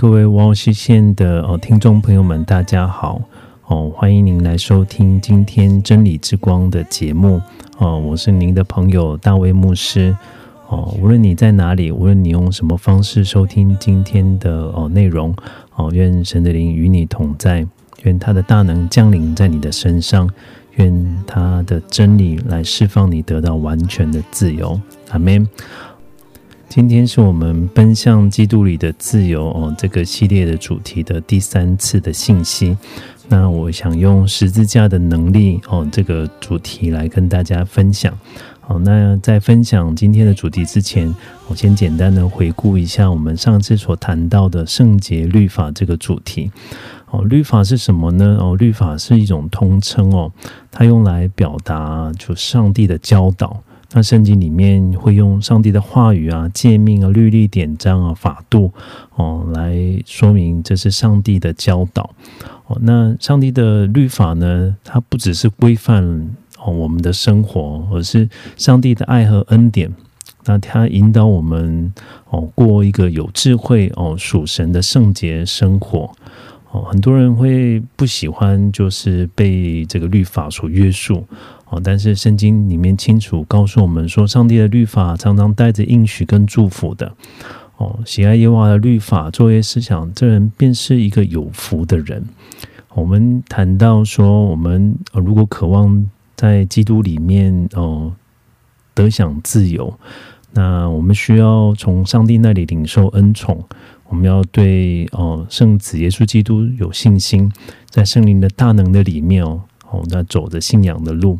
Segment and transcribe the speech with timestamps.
[0.00, 3.20] 各位王西县的哦听众朋友们，大家好
[3.66, 7.38] 哦，欢迎您来收听今天真理之光的节目
[7.76, 10.16] 哦，我是您的朋友大卫牧师
[10.68, 10.96] 哦。
[10.98, 15.36] 无论你在哪里，无论你用什么方式收听今天的哦内容
[15.74, 17.66] 哦，愿神的灵与你同在，
[18.04, 20.26] 愿他的大能降临在你的身上，
[20.76, 24.80] 愿他的真理来释放你，得到完全的自由。
[25.10, 25.46] 阿门。
[26.70, 32.78] 今天是我们奔向基督里的自由哦这个系列的主题的第三次的信息。
[33.26, 38.16] 那我想用十字架的能力哦这个主题来跟大家分享。
[38.60, 41.12] 好，那在分享今天的主题之前，
[41.48, 46.52] 我先简单的回顾一下我们上次所谈到的圣洁律法这个主题。
[47.10, 48.38] 哦，律法是什么呢？
[48.40, 50.30] 哦，律法是一种通称哦，
[50.70, 53.60] 它用来表达就上帝的教导。
[53.92, 58.72] 那圣经里面会用上帝的话语啊、诫命啊、律例典章啊、法度
[59.16, 62.08] 哦来说明这是上帝的教导
[62.68, 62.78] 哦。
[62.82, 66.04] 那上帝的律法呢，它不只是规范
[66.58, 69.92] 哦我们的生活，而是上帝的爱和恩典。
[70.44, 71.92] 那它引导我们
[72.28, 76.08] 哦过一个有智慧哦属神的圣洁生活
[76.70, 76.82] 哦。
[76.82, 81.26] 很多人会不喜欢就是被这个律法所约束。
[81.70, 87.14] 哦，但是圣经里面清楚告诉我们说，上帝的律法常常带着应许跟祝福的。
[87.76, 92.22] 哦，喜爱耶和华的律法，作业思想，这人便是一个有福的人。
[92.94, 96.04] 我们谈到说，我们、如果渴望
[96.36, 98.12] 在基督里面哦
[98.92, 99.94] 得享自由，
[100.52, 103.64] 那我们需要从上帝那里领受恩宠。
[104.08, 107.50] 我们要对哦圣子耶稣基督有信心，
[107.88, 109.62] 在圣灵的大能的里面哦。
[109.90, 111.38] 哦，那走着信仰的路，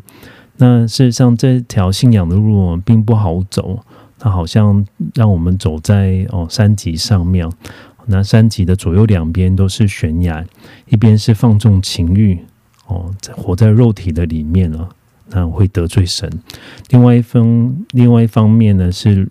[0.57, 3.79] 那事实上这条信仰的路并不好走，
[4.19, 4.85] 它好像
[5.15, 7.49] 让我们走在哦山脊上面，
[8.07, 10.45] 那山脊的左右两边都是悬崖，
[10.89, 12.39] 一边是放纵情欲，
[12.87, 14.89] 哦，在活在肉体的里面了，
[15.29, 16.29] 那会得罪神；
[16.89, 19.27] 另外一方，另外一方面呢是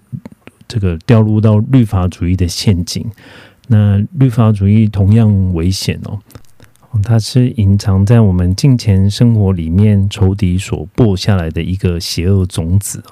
[0.67, 3.05] 这个掉入到律法主义的陷阱，
[3.69, 6.19] 那律法主义同样危险哦。
[7.03, 13.03] 它是隐藏在我们近前生活里面仇敌所播下来的一个邪恶种子。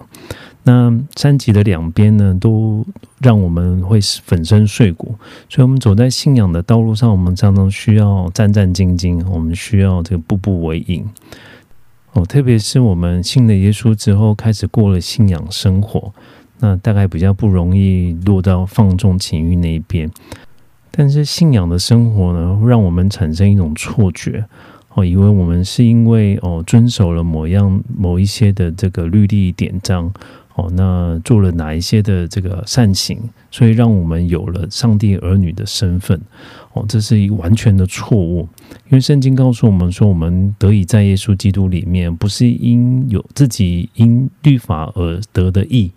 [0.64, 2.84] 那山脊的两边呢，都
[3.22, 5.14] 让我们会粉身碎骨，
[5.48, 11.08] 所以，我们走在信仰的道路上，我们常常需要战战兢兢，我们需要这个步步为营。
[12.12, 16.12] 哦，特别是我们信了耶稣之后，开始过了信仰生活，
[16.58, 20.10] 那大概比较不容易落到放纵情欲那一边。
[20.90, 24.44] 但是信仰的生活呢，让我们产生一种错觉，
[24.94, 30.12] 哦，以为我们是因为哦遵守了某样某一些的这个律例典章，
[30.56, 33.18] 哦，那做了哪一些的这个善行，
[33.50, 36.20] 所以让我们有了上帝儿女的身份，
[36.72, 38.48] 哦，这是一完全的错误。
[38.86, 45.92] 因为圣经告诉我们说，我们得以在耶稣基督里面，不是因有自己因律法而得的义，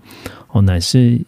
[0.51, 1.19] 哦，乃是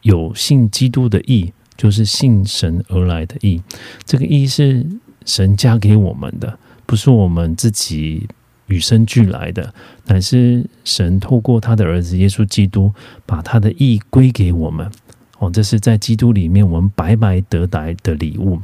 [0.00, 1.52] 有信基督的义。
[1.76, 3.62] 就是信神而来的义，
[4.04, 4.86] 这个义是
[5.24, 8.28] 神加给我们的，不是我们自己
[8.66, 9.72] 与生俱来的，
[10.06, 12.92] 乃是神透过他的儿子耶稣基督，
[13.26, 14.90] 把他的义归给我们。
[15.38, 18.60] 哦，这是在基督里面我们白白得来的礼物。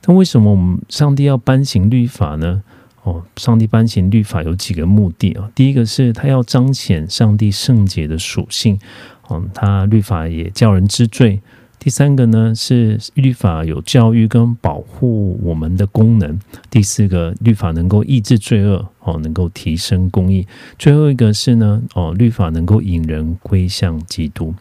[0.00, 2.62] 但为什么我们上帝要颁行律法呢？
[3.02, 5.50] 哦，上帝颁行律法有几个目的啊？
[5.54, 8.78] 第一个是他要彰显上帝圣洁的属性。
[9.26, 11.40] 哦，他律法也叫人知罪。
[11.78, 16.38] 第三个呢是律法有教育跟保护我们的功能。
[16.68, 20.46] 第四个，律法能够抑制罪恶，哦，能够提升公义。
[20.78, 24.52] 最后一个是呢，哦，律法能够引人归向基督。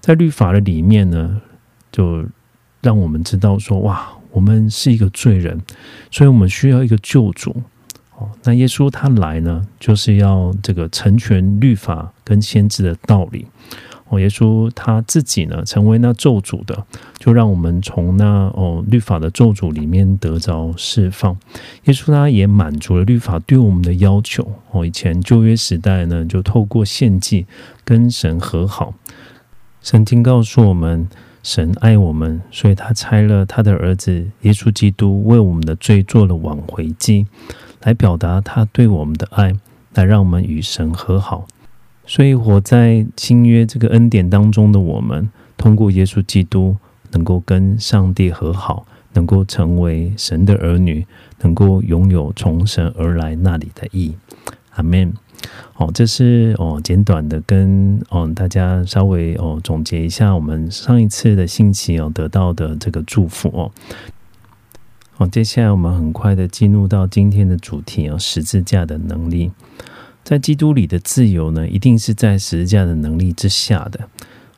[0.00, 1.40] 在律法的里面呢，
[1.92, 2.24] 就
[2.80, 5.60] 让我们知道说，哇，我们是一个罪人，
[6.10, 7.54] 所以我们需要一个救主。
[8.16, 13.46] 哦，那耶稣他来呢，就是要这个成全律法跟先知的道理。
[14.12, 16.84] 哦，耶稣他自己呢，成为那咒诅的，
[17.18, 18.24] 就让我们从那
[18.54, 21.34] 哦律法的咒诅里面得着释放。
[21.84, 24.46] 耶稣他也满足了律法对我们的要求。
[24.70, 27.46] 哦，以前旧约时代呢，就透过献祭
[27.86, 28.92] 跟神和好。
[29.80, 31.08] 圣经告诉我们，
[31.42, 37.26] 神爱我们，所以他差了他的儿子耶稣基督为我们的罪做了挽回祭，
[37.80, 39.54] 来表达他对我们的爱，
[39.94, 41.46] 来让我们与神和好。
[42.04, 46.76] 所以，活在新约这个恩典当中的我们，通过耶稣基督，
[47.12, 51.06] 能够跟上帝和好，能够成为神的儿女，
[51.40, 54.14] 能够拥有从神而来那里的意。
[54.74, 55.12] 阿门。
[55.72, 63.70] 好，这是哦简短的跟哦大家稍微哦总结一下我们上一次的信息哦得到的这个祝福哦。
[65.12, 69.50] 好，接下来我们很快的进入到今天的主题哦，十字架的能力。
[70.24, 74.08] 在基督里的自由呢，一定是在十字架的能力之下的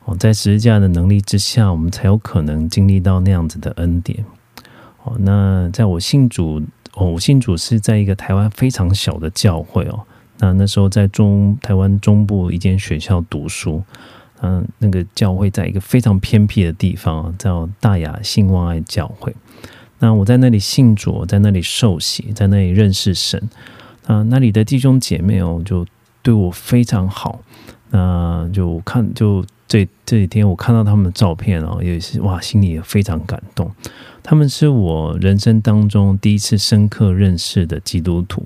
[0.05, 4.23] 哦，在十字架的能力之下，我们才有可能经历到那样子的恩典
[5.03, 5.15] 哦。
[5.19, 6.61] 那在我信主
[6.93, 10.03] 哦，我信主是在一个台湾非常小的教会哦。
[10.37, 13.81] 那那时候在中台湾中部一间学校读书，
[14.41, 19.35] 嗯，那个教会在一个非常偏僻的地方，叫大雅信望爱教会。
[19.97, 23.41] 那我在那里信主，在那里受洗，在那里认识神。
[24.07, 25.85] 啊，那里的弟兄姐妹哦，就
[26.21, 27.39] 对我非常好。
[27.91, 33.71] 那就看，就这这几天我看到他们的照片哦，也是哇，心里也非常感动。
[34.21, 38.45] 他们是我人生当中第一次深刻认识的基督徒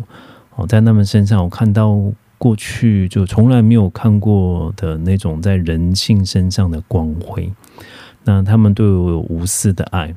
[0.56, 1.98] 哦，在他们身上我看到
[2.38, 7.52] 过去就从来没有看过的那种在人性身上的光辉。
[8.26, 10.14] 那他们对我有无私的爱。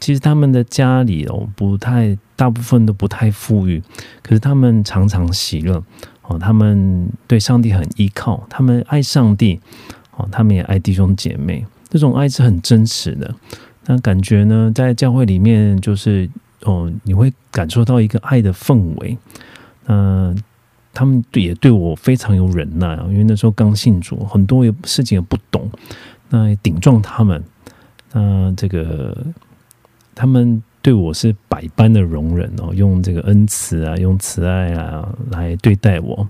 [0.00, 3.82] 其实他们的家里哦，不太大部分都不太富裕，
[4.22, 5.82] 可是他们常常喜乐
[6.22, 6.38] 哦。
[6.38, 9.58] 他们对上帝很依靠，他们爱上帝
[10.16, 13.34] 哦，他们也爱弟兄姐妹，这种爱是很真实的。
[13.86, 16.30] 那感觉呢，在教会里面就是
[16.62, 19.18] 哦，你会感受到一个爱的氛围。
[19.88, 20.40] 嗯，
[20.94, 25.68] 他们也对我非常有忍耐啊，因为那时候刚信主，很多事情也不懂，
[26.28, 27.42] 那顶撞他们，
[28.12, 29.26] 那这个。
[30.20, 36.28] 他们对我是百般的容忍哦，用这个恩慈啊，用慈爱啊来对待我。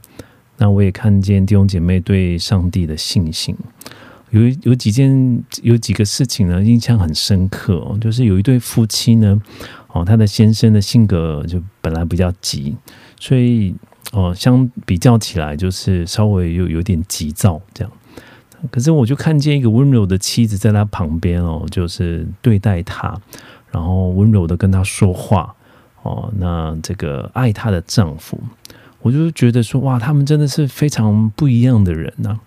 [0.56, 3.54] 那我也看见弟兄姐妹对上帝的信心。
[4.30, 7.96] 有有几件有几个事情呢，印象很深刻哦。
[8.00, 9.40] 就是有一对夫妻呢，
[9.92, 12.76] 哦，他的先生的性格就本来比较急，
[13.20, 13.74] 所以
[14.12, 17.92] 哦，相比较起来，就是稍微有有点急躁这样。
[18.70, 23.16] 可是我就看见一个温柔的妻子在他旁边哦，就是对待他。
[23.70, 25.54] 然后温柔的跟他说话，
[26.02, 28.40] 哦，那这个爱她的丈夫，
[29.00, 32.38] 我就觉得说，哇，他们真的是非常不一样的人呐。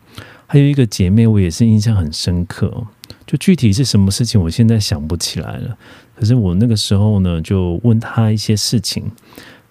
[0.48, 2.86] 还有一个姐妹，我也是印象很深刻，
[3.26, 5.78] 就具体是什么事情，我现在想不起来了。
[6.14, 9.10] 可是我那个时候呢，就问她一些事情，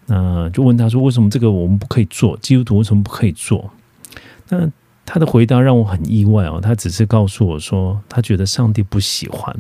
[0.07, 2.35] 那就问她说，为什么这个我们不可以做？
[2.39, 3.71] 基督徒为什么不可以做？
[4.49, 4.67] 那
[5.05, 9.55] 她的回答让我很意外哦，她只是告诉我说，她觉得上帝不喜欢。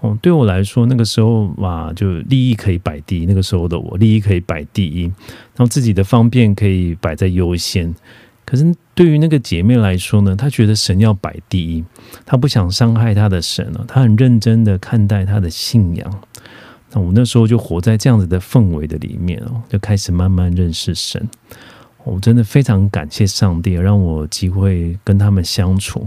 [0.00, 3.26] 哦，对我来说，那个时候哇，就利益可以摆第一。
[3.26, 7.94] 那个时候的我，利益可以摆第一，然后自己的方便可以摆在优先。
[8.44, 11.84] 可是对于那个姐妹来说呢，她觉得神要摆第一，
[12.24, 16.20] 她不想伤害她的神了，她很认真的看待她的信仰。
[16.92, 21.28] 那我那时候就活在这样子的氛围的里面哦，就开始慢慢认识神。
[22.04, 26.06] 我真的非常感谢上帝，让我机会跟他们相处。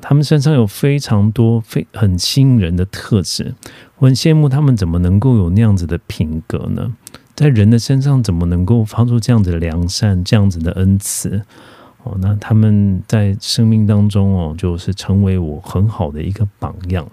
[0.00, 3.54] 他们身上有非常多非很吸引人的特质，
[3.98, 6.94] 我很羡慕他们怎么能够有那样子的品格呢？
[7.34, 11.42] 在人的身上怎么能够发出这样子的良善、这样子的恩慈？
[12.02, 17.06] 哦，那他们在生命当中哦，就是成为我很好的一个榜样。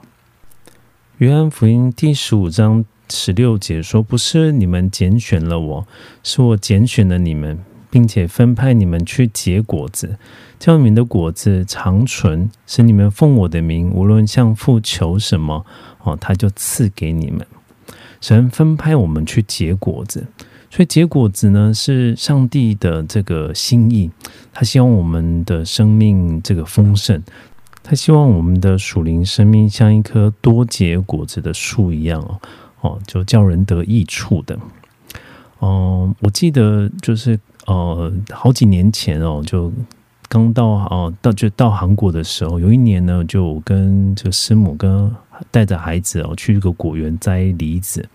[1.18, 5.88] 约翰福音第十五章十六节说：“不是你们拣选了我，
[6.24, 7.60] 是我拣选了你们。”
[7.94, 10.18] 并且分派你们去结果子，
[10.58, 15.64] 叫你们的果子长存，使你们奉我的名，无论向父求什么，
[16.02, 17.46] 哦，他就赐给你们。
[18.20, 20.26] 神分派我们去结果子，
[20.72, 24.10] 所以结果子呢是上帝的这个心意，
[24.52, 27.22] 他希望我们的生命这个丰盛，
[27.84, 32.40] 他希望我们的属灵生命像一棵多结果子的树一样哦，
[32.82, 34.58] 哦，就叫人得益处的。
[35.60, 37.40] 哦，我记得就是。
[37.66, 39.72] 呃，好几年前哦，就
[40.28, 45.12] 刚到哦，到就到韩国的时候，有一年呢，就跟这个师母跟
[45.52, 48.08] 带着孩子哦，去一个果园摘梨子。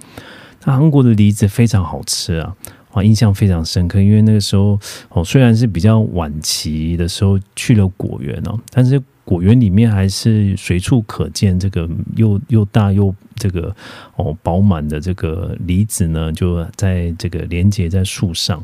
[0.65, 2.55] 那韩国的梨子非常好吃啊，
[2.93, 4.01] 啊，印象非常深刻。
[4.01, 4.79] 因为那个时候
[5.11, 13.75] 哦，虽然是比较晚期的时候去了果园哦，但是果园里面还是随处可见这个又又大又这个
[14.17, 18.63] 哦饱满的这个梨子呢，就在这个连接在树上。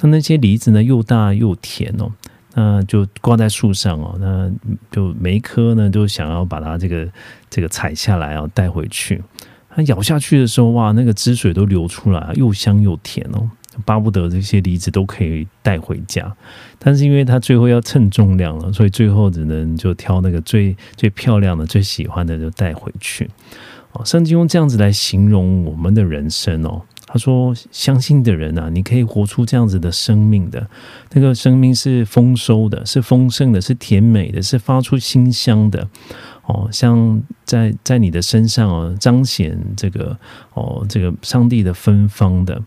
[0.00, 2.10] 那那些梨子呢，又大又甜哦。
[2.54, 4.50] 那就挂在树上哦，那
[4.90, 7.08] 就每一颗呢都想要把它这个
[7.48, 9.22] 这个采下来哦带回去。
[9.70, 13.48] 它咬下去的时候，哇，那个汁水都流出来，又香又甜哦，
[13.84, 16.34] 巴不得这些梨子都可以带回家。
[16.80, 23.30] 但是因为它最后要称重量了，所以最后只能就挑那个最最漂亮的、最喜欢的就带回去。
[24.04, 26.82] 圣经用这样子来形容我们的人生哦。
[27.10, 30.68] 他说：“相信的人啊，你可以活出这样子的生命的，
[31.12, 35.88] 那个生命是丰收的，是丰盛的，是甜美的，是发出馨香的。
[36.44, 40.18] 哦，像在在你的身上哦，彰显这个
[40.52, 42.62] 哦，这个上帝的芬芳的。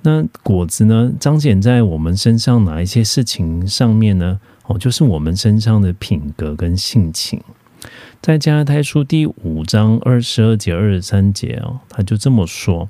[0.00, 4.40] 那果子呢，彰显在我们身上哪一些事情上面呢？
[4.68, 7.38] 哦，就是我们身上的品格跟性情。
[8.22, 12.88] 在加拉太书第五章二十二节、二十三节哦，他就这么说。”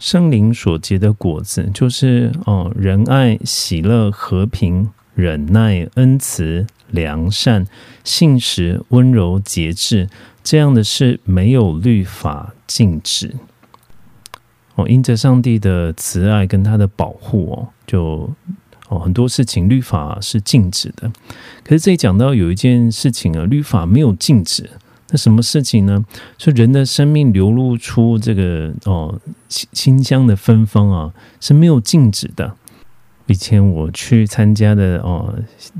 [0.00, 7.64] 圣灵所结的果子，就是哦，仁爱、喜乐、和平、忍耐、恩慈、良善、
[8.02, 10.08] 信实、温柔、节制，
[10.42, 13.36] 这样的事没有律法禁止。
[14.74, 18.28] 哦，因着上帝的慈爱跟他的保护哦，就
[18.90, 21.10] 哦很多事情律法是禁止的。
[21.64, 24.68] 可是这里讲到有一件事情啊，律法没有禁止。
[25.12, 26.04] 那什么事情呢？
[26.38, 32.54] 是人的生命流露出这个哦清清香的芬芳啊，是没有禁止的。
[33.26, 35.34] 以前我去参加的哦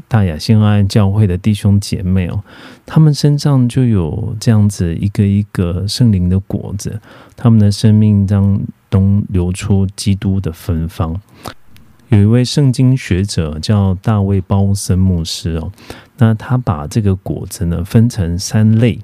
[0.09, 2.43] 大雅新安教会的弟兄姐妹哦，
[2.85, 7.01] 他们身上就有这样子一个一个圣灵的果子，
[7.37, 11.21] 他们的生命当中流出基督的芬芳。
[12.11, 15.71] 有一位圣经学者叫大卫鲍森牧师哦，
[16.19, 18.99] 那他把这个果子呢分成三类。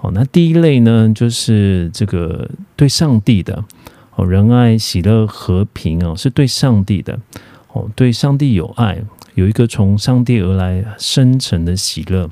[0.00, 3.64] 哦，那第一类呢，就是这个对上帝的
[4.16, 7.18] 哦，仁爱、喜乐、和平哦，是对上帝的
[7.72, 9.00] 哦，对上帝有爱，
[9.34, 12.28] 有一个从上帝而来深沉的喜乐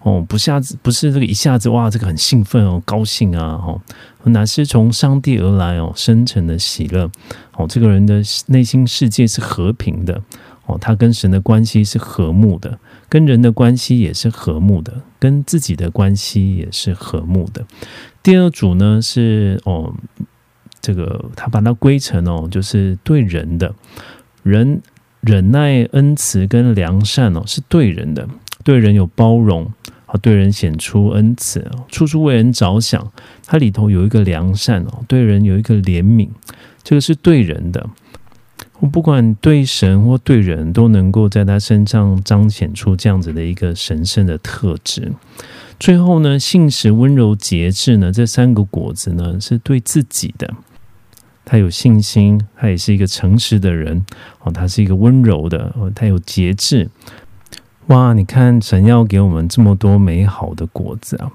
[0.00, 3.80] 哦，不下子不是这个一下子哇，这个很兴奋哦，高兴啊，哦，
[4.24, 7.10] 哪是从上帝而来哦，深沉的喜乐
[7.54, 10.22] 哦，这个人的内心世界是和平的
[10.66, 12.78] 哦，他跟神的关系是和睦的。
[13.10, 17.64] 跟人的关系也是和睦的，跟自己的关系也是和睦的。
[18.22, 19.94] 第二组呢是哦，
[20.82, 23.74] 这个他把它归成哦，就是对人的，
[24.42, 24.82] 人
[25.22, 28.28] 忍耐、恩慈跟良善哦，是对人的，
[28.62, 29.72] 对人有包容
[30.08, 33.12] 啊，对人显出恩慈，处处为人着想。
[33.46, 36.28] 它里头有一个良善哦，对人有一个怜悯，
[36.82, 37.88] 这个是对人的。
[38.80, 45.12] 我不管对神或对人都能够在他身上彰显出这样子的一个神圣的特质。
[45.80, 50.54] 最后呢，信实、温柔、节制呢，这三个果子呢，是对自己的。
[51.44, 54.04] 他有信心，他也是一个诚实的人
[54.40, 56.88] 哦，他是一个温柔的哦，他有节制。
[57.88, 61.32] 哇，你看神要给我们这么多美好的果子啊！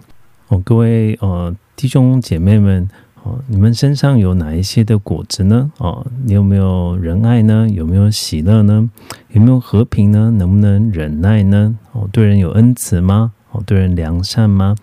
[0.50, 2.88] 哦，各位呃弟兄姐妹们。
[3.24, 5.72] 哦，你们身上有哪一些的果子呢？
[5.78, 7.68] 哦，你有没有仁爱呢？
[7.70, 8.88] 有没有喜乐呢？
[9.30, 10.30] 有没有和平呢？
[10.32, 11.76] 能不能忍耐呢？
[11.94, 13.32] 哦，对人有恩慈吗？
[13.52, 14.76] 哦，对人良善吗？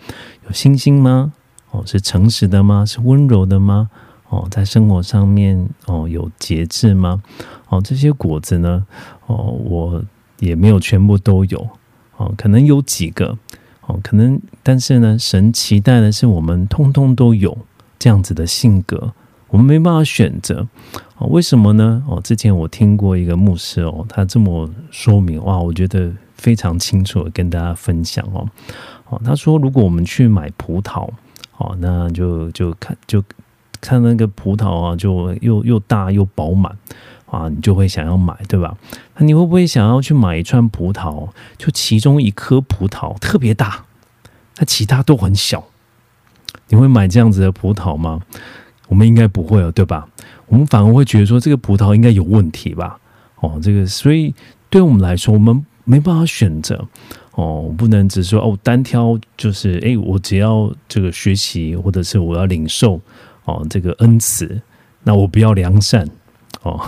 [0.46, 1.32] 有信心吗？
[1.70, 2.84] 哦，是诚实的吗？
[2.84, 3.90] 是温柔的吗？
[4.30, 7.22] 哦，在生活上面哦有节制吗？
[7.68, 8.86] 哦，这些果子呢？
[9.26, 10.02] 哦，我
[10.40, 11.68] 也没有全部都有。
[12.16, 13.38] 哦，可能有几个。
[13.86, 17.56] 哦，可能，但是呢，神期待的是我们通通都有。
[17.98, 19.12] 这样子的性格，
[19.48, 20.66] 我们没办法选择
[21.18, 21.26] 哦。
[21.26, 22.02] 为什么呢？
[22.08, 28.48] 哦，之前我听过一个牧师哦，他这么说明哇，我觉得非常清楚的跟大家分享哦。
[29.10, 31.10] 哦，他说，如果我们去买葡萄，
[31.58, 33.22] 哦，那就就看就
[33.82, 36.74] 看那个葡萄啊，就又又大又饱满
[37.30, 38.76] 啊，你就会想要买，对吧？
[39.16, 41.28] 那你会不会想要去买一串葡萄？
[41.56, 43.84] 就其中一颗葡萄特别大，
[44.58, 45.64] 那其他都很小。
[46.68, 48.20] 你会买这样子的葡萄吗？
[48.88, 50.08] 我们应该不会哦，对吧？
[50.46, 52.98] 我们反而会觉得说这个葡萄应该有问题吧？
[53.36, 54.34] 哦，这个，所以
[54.68, 56.84] 对我们来说，我们没办法选择
[57.32, 63.00] 哦，不能只说哦单挑，就是诶，我只要这个学习，或者是我要领受
[63.44, 64.60] 哦这个恩慈，
[65.04, 66.08] 那我不要良善
[66.62, 66.80] 哦，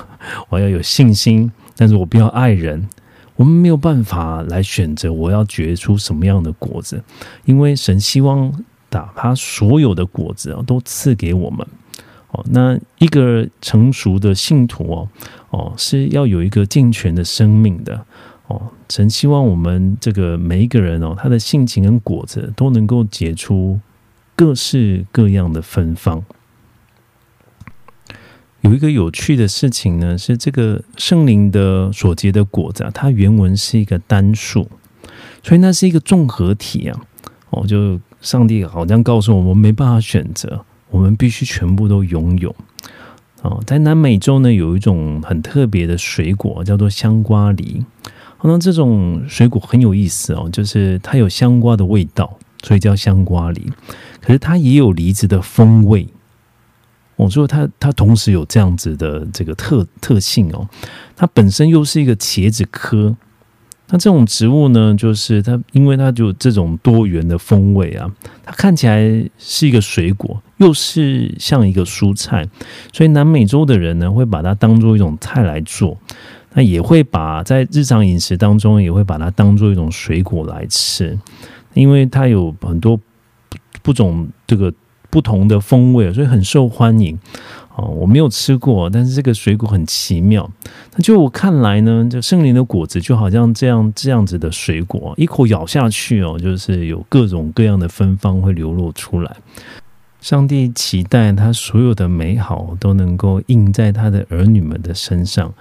[0.48, 2.88] 我要有信心，但是我不要爱人。
[3.36, 7.02] 我们没有办法来选择我要结出什么样的果子，
[7.44, 8.52] 因为神希望。
[8.92, 11.66] 把他所有的果子啊都赐给我们
[12.32, 15.08] 哦，那一个成熟的信徒哦，
[15.48, 18.04] 哦是要有一个健全的生命的
[18.48, 18.60] 哦。
[18.90, 23.80] 神希望我们这个每一个人哦，他的性情跟果子都能够结出
[24.36, 26.22] 各式各样的芬芳。
[28.62, 34.68] 有一个有趣的事情呢，是这个圣灵的所结的果子啊，它原文是一个单数，
[35.42, 37.00] 所以那是一个综合体啊。
[37.50, 42.54] 哦，就上帝好像告诉我们，没办法选择，我们必须全部都拥有。
[43.42, 47.84] 哦，在南美洲呢，有一种很特别的水果，叫做香瓜梨。
[48.44, 53.70] 那这种水果很有意思哦，就是它有香瓜的味道，所以叫香瓜梨。
[54.20, 56.06] 可是它也有梨子的风味。
[57.16, 60.68] 我说它它同时有这样子的这个特特性哦，
[61.14, 63.14] 它本身又是一个茄子科，
[63.88, 68.10] 那这种植物呢，就是它因为它就这种多元的风味啊，
[68.42, 68.98] 它看起来
[69.38, 72.48] 是一个水果，又是像一个蔬菜，
[72.92, 75.96] 所以南美洲的人呢会把它当做一种菜来做，
[76.54, 81.16] 那也会把在日常饮食当中也会把它当做一种水果来吃，
[81.74, 82.98] 因为它有很多
[83.82, 84.72] 不种这个。
[85.12, 87.18] 不同的风味，所以很受欢迎
[87.76, 87.84] 哦。
[87.84, 90.50] 我没有吃过，但是这个水果很奇妙。
[90.96, 99.36] 那就我看来呢，就圣灵的果子就好像这样这样子的水果，一口咬下去哦，就是有各种各样的芬芳会流露出来。
[100.22, 105.52] 上帝期待他所有的美好都能够印在他的儿女们的身上。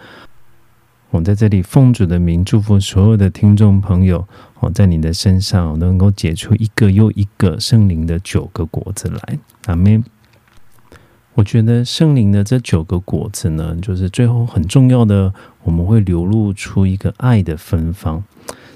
[1.11, 4.25] 我在这里奉主的名祝福所有的听众朋友，
[4.61, 9.37] 我在你的身上能够结出一个又一个圣灵的九个果子来。
[9.65, 10.01] 阿门。
[11.33, 18.23] 我觉得圣灵的这九个果子呢，就是最后很重要的，我们会流露出一个爱的芬芳。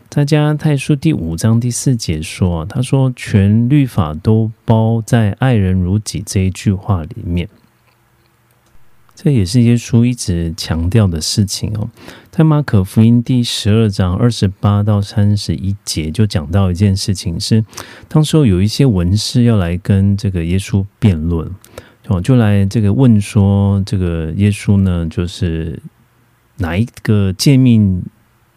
[0.10, 7.48] 在加太书第五章第四节说啊：“他说全律法都包在‘爱人如己’这一句话里面。”
[9.16, 11.90] 这也是耶稣一直强调的事情哦。
[12.30, 17.64] 在马可福音第十二章二十八到三十一节，就讲到一件事情，是
[18.10, 21.50] 当时候有一些文士要来跟这个耶稣辩论
[22.08, 25.82] 哦，就来这个问说，这个耶稣呢，就是
[26.58, 28.04] 哪一个诫命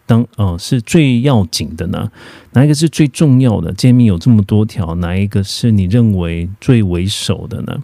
[0.06, 2.10] 当哦是最要紧的呢？
[2.52, 3.72] 哪一个是最重要的？
[3.72, 7.80] 诫命有这么多条，哪一个是你认为最为首的呢？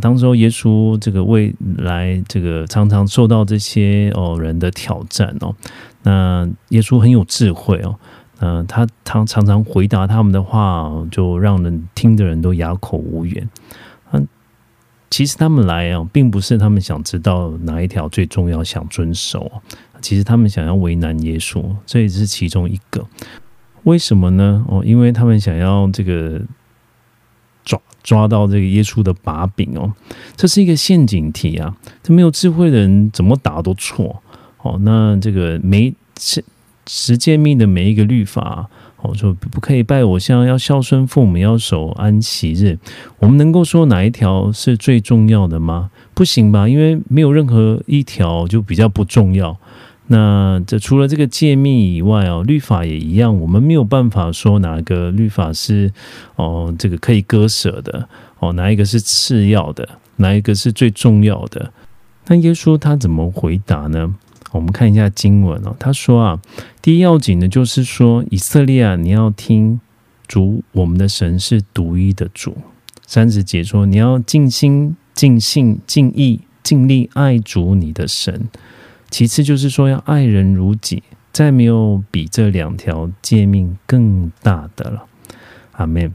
[0.00, 5.54] 当时候，耶稣这个未来这个常常受到这些哦人的挑战哦，
[6.02, 7.96] 那耶稣很有智慧哦，
[8.40, 13.48] 嗯，他常常常回答他们的话，就让人听的人都哑口无言。
[14.12, 14.26] 嗯，
[15.10, 19.50] 其实他们来啊，并不是他们想知道哪一条最重要，想遵守，
[20.00, 23.06] 其实他们想要为难耶稣，这也是其中一个。
[23.84, 24.64] 为什么呢？
[24.68, 26.40] 哦，因为他们想要这个。
[27.64, 29.92] 抓抓到这个耶稣的把柄哦，
[30.36, 31.76] 这是一个陷阱题啊！
[32.02, 34.22] 这没有智慧的人怎么打都错
[34.62, 34.78] 哦。
[34.82, 36.44] 那这个每十
[36.86, 38.68] 十诫命的每一个律法
[39.02, 42.78] 哦，说不可以拜偶像，要孝顺父母，要守安息日。
[43.18, 45.90] 我们能够说哪一条是最重要的吗？
[46.14, 49.56] 不行吧，因为没有任何一条就比较不重要。
[50.08, 55.92] 那这除了这个诫命以外哦，律法也一样，我们没有办法说哪个律法是
[56.36, 58.08] 哦这个可以割舍的
[58.40, 61.72] 哦，哪一个是次要的，哪一个是最重要的？
[62.26, 64.14] 那耶稣他怎么回答呢？
[64.50, 66.42] 我们看一下经文哦，他说啊，
[66.82, 69.80] 第一要紧的就是说，以色列啊，你要听
[70.28, 72.56] 主我们的神是独一的主。
[73.06, 78.48] 三十节说，你要尽心、尽性、尽意、尽力爱主你的神。
[79.12, 85.04] 其次就是说要爱人如己，再没有比这两条诫命更大的了。
[85.72, 86.14] 阿门。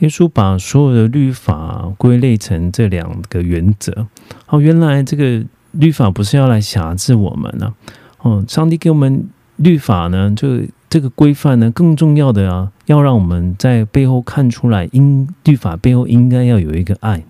[0.00, 4.08] 耶稣把所有的律法归类成这两个原则。
[4.48, 7.72] 哦，原来这个律法不是要来辖制我们呢。
[8.18, 17.22] 哦，上帝给我们律法呢，就这个规范呢，更重要的啊，要让我们在背后看出来，应律法背后应该要有一个爱。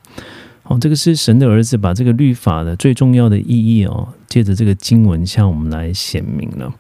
[0.73, 6.73] 哦，这个是神的儿子把这个律法的最重要的意义哦，借着这个经文向我们来显明了。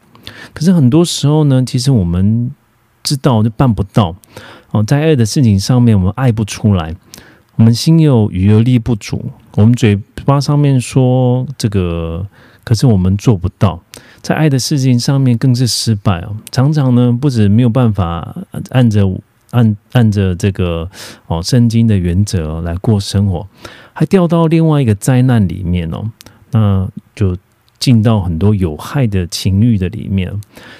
[0.55, 2.51] 可是很多时候呢，其实我们
[3.03, 4.17] 知道就办不到
[4.71, 6.97] 哦，在爱的事情上面，我们爱不出来。
[7.57, 9.23] 我们心有余而力不足，
[9.57, 12.27] 我们嘴巴上面说这个，
[12.65, 13.79] 可是我们做不到。
[14.23, 18.35] 在爱的事情上面更是失败哦，常常呢，不止没有办法
[18.71, 19.21] 按着。
[19.53, 20.91] 按按着这个
[21.27, 23.47] 哦圣经的原则来过生活，
[23.93, 26.11] 还掉到另外一个灾难里面哦，
[26.51, 27.37] 那就
[27.79, 30.33] 进到很多有害的情欲的里面。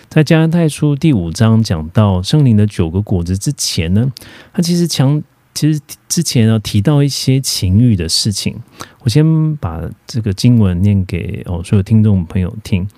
[0.09, 4.11] 在加拉太书第五章讲到圣灵的九个果子之前呢，
[4.53, 5.23] 他其实强
[5.55, 8.57] 其实之前呢提到一些情欲的事情，
[9.01, 12.89] 我先把这个经文念给哦所有听众朋友听。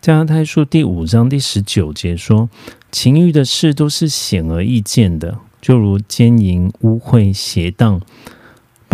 [0.00, 2.48] 加拉太书第五章第十九节说
[2.92, 8.00] ：“情欲的事都是显而易见的，就如奸淫、污秽、邪荡、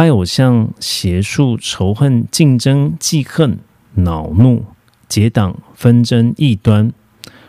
[0.02, 3.60] 拜偶像、邪术、仇恨、竞争、记恨、
[3.94, 4.64] 恼怒、
[5.08, 6.92] 结党、纷争、异端。”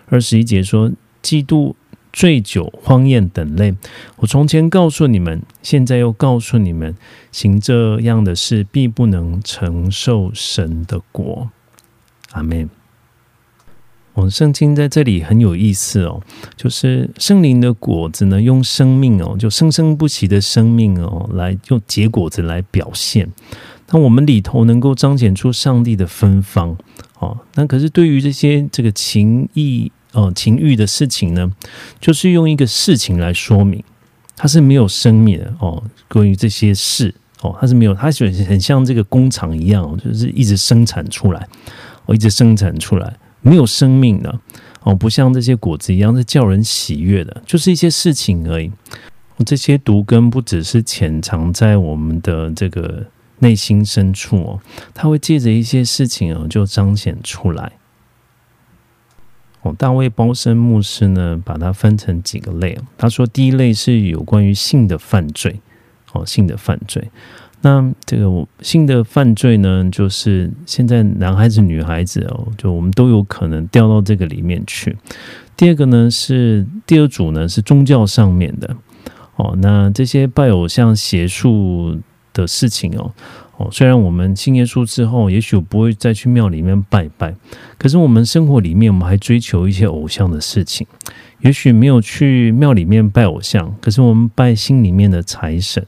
[0.06, 0.92] 二十一节说
[1.24, 1.74] ：“嫉妒、
[2.12, 3.74] 醉酒、荒宴等类。
[4.18, 6.96] 我从前告诉你们，现在又告诉你们，
[7.32, 11.50] 行这样的事，必不能承受神的国。”
[12.34, 12.70] 阿门。
[14.14, 16.22] 哦，圣经在这里很有意思哦，
[16.56, 23.28] 就是圣灵的果子呢，用生命哦，就生生不息的生命哦，来用结果子来表现。
[23.90, 26.78] 那我们里头能够彰显出上帝的芬芳
[27.20, 27.38] 哦。
[27.56, 31.52] 那可是对于这些这个情意哦情欲的事情呢，
[32.00, 33.84] 就是用一个事情来说明，
[34.36, 35.84] 它是没有生命的哦。
[36.08, 41.48] 关于这些事哦，它是没有，它就是很像这个工厂一样，就是一直生产出来，
[42.06, 43.18] 哦，一直生产出来。
[43.44, 44.40] 没有生命的
[44.82, 48.72] 哦，不像这些果子一样是叫人喜悦的，就是一些事情而已。
[49.46, 53.06] 这些毒根不只是潜藏在我们的这个
[53.40, 54.60] 内心深处哦，
[54.94, 57.74] 它会借着一些事情哦，就彰显出来。
[59.62, 62.78] 哦，大卫包森牧师呢，把它分成几个类。
[62.98, 65.62] 他说，第一类是有关于性的犯罪，
[66.12, 67.10] 哦，性的犯罪。
[67.66, 74.98] 那这个性的犯罪呢，就是现在男孩子、女孩子哦，就我们都有可能掉到这个里面去。
[75.56, 78.76] 第二个呢是第二组呢是宗教上面的
[79.38, 81.98] 哦，那这些拜偶像、邪术
[82.34, 83.14] 的事情哦
[83.56, 87.34] 哦，虽然我们信耶稣之后，也许不会再去庙里面拜拜，
[87.78, 90.86] 可是我们生活里面我们还追求一些偶像的事情。
[91.40, 95.86] 也许没有去庙里面拜偶像，可是我们拜心里面的财神。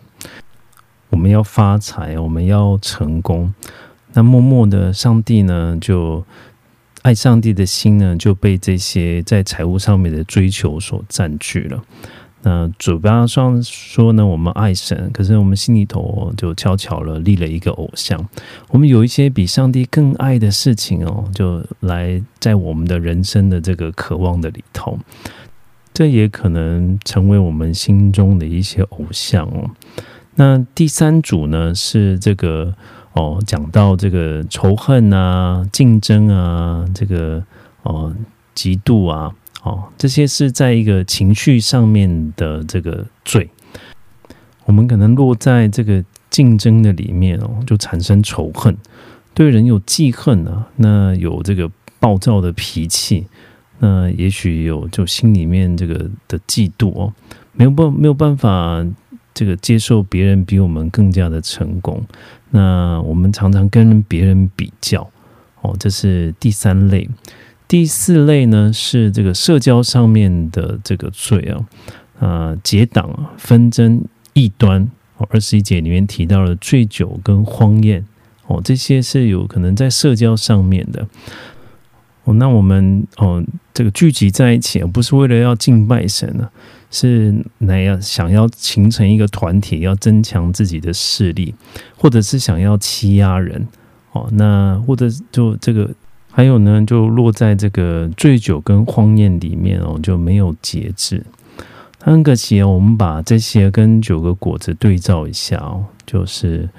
[1.10, 3.54] 我们要发财，我们要成功。
[4.14, 6.24] 那默默的，上帝呢，就
[7.02, 11.84] 爱上帝的心呢，就被这些在财务上面的追求所占据了。
[12.42, 18.24] 那嘴巴上说呢，我们爱神，可是我们心里头就悄悄了立了一个偶像。
[18.70, 25.00] 我们有一些比上帝更爱的事情哦，就来在我们的人生的这个渴望的里头，
[25.92, 29.72] 这也可能成为我们心中的一些偶像哦。
[30.38, 32.74] 那第三组呢是这个
[33.14, 37.42] 哦，讲到这个仇恨啊、竞争啊、这个
[37.84, 38.14] 哦、
[38.54, 43.50] 嫉妒啊，哦，这些是在一个情绪上面的这个罪。
[44.66, 48.76] 我们可能落在这个竞争的里面哦，就产生仇恨，
[49.34, 53.26] 对人有记恨啊，那有这个暴躁的脾气，
[53.80, 57.14] 那也许有就心里面这个的嫉妒哦，
[57.54, 58.86] 没有办没有办法。
[59.36, 62.04] 这个接受别人比我们更加的成功，
[62.50, 65.08] 那我们常常跟别人比较，
[65.62, 67.08] 哦，这是第三类。
[67.68, 74.90] 第四类呢是这个社交上面的这个罪啊，啊，结党、纷争、异端。
[75.30, 78.06] 二十一节里面提到了醉酒跟荒宴，
[78.48, 81.08] 哦，这些是有可能在社交上面的。
[82.26, 83.42] 哦，那我们哦，
[83.74, 86.50] 这个聚集在一起，而不是为了要敬拜神呢？
[86.98, 91.54] 是那样想要形成一个团体，要增强自己的势力，
[91.98, 93.68] 或者是想要欺压人
[94.14, 94.30] 哦。
[94.32, 95.90] 那或者就这个，
[96.32, 101.22] 还有呢，就落在这个醉酒跟荒宴里面哦，就没有节制。
[102.00, 106.70] 很可惜哦，我们把这些跟九个果子对照一下哦，就是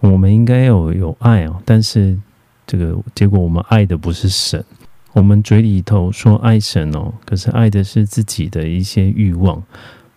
[0.00, 2.18] 我们应该有有爱哦，但是
[2.66, 4.62] 这个结果我们爱的不是神。
[5.18, 9.60] 我们嘴里头说爱神哦，可是爱的是自己的一些欲望。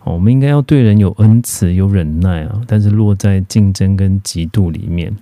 [0.04, 5.14] 我们应该要对人有恩慈、有忍耐啊，但是落在竞争跟嫉妒里面。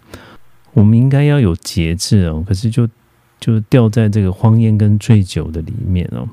[0.75, 2.87] 我们应该要有节制哦，可是就
[3.41, 6.29] 就掉在这个荒宴跟醉酒的里面哦。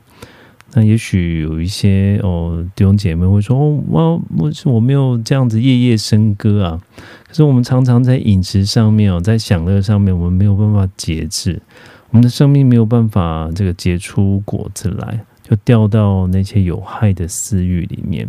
[0.74, 6.82] 那也许有一些哦弟兄姐妹会说：“哦，我我我没有这样子夜夜笙歌啊。”
[7.28, 11.62] 可是我们常常在饮食上面哦，在享乐上面，我们没有办法节制。
[12.10, 18.28] 我们的生命没有办法这个结出果子来，就掉到那些有害的私欲里面。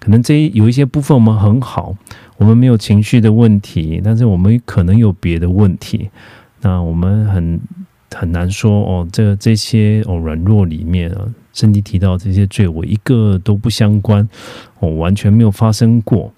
[0.00, 1.94] 可能这有一些部分我们很好，
[2.38, 6.10] 我们没有情绪的问题，但是我们可能有别的问题。
[6.60, 7.60] 那我们很
[8.12, 14.28] 很难说哦，这这些哦软弱里面啊，圣经提到这些罪，我一个都不相关，
[14.80, 16.32] 我完全没有发生过。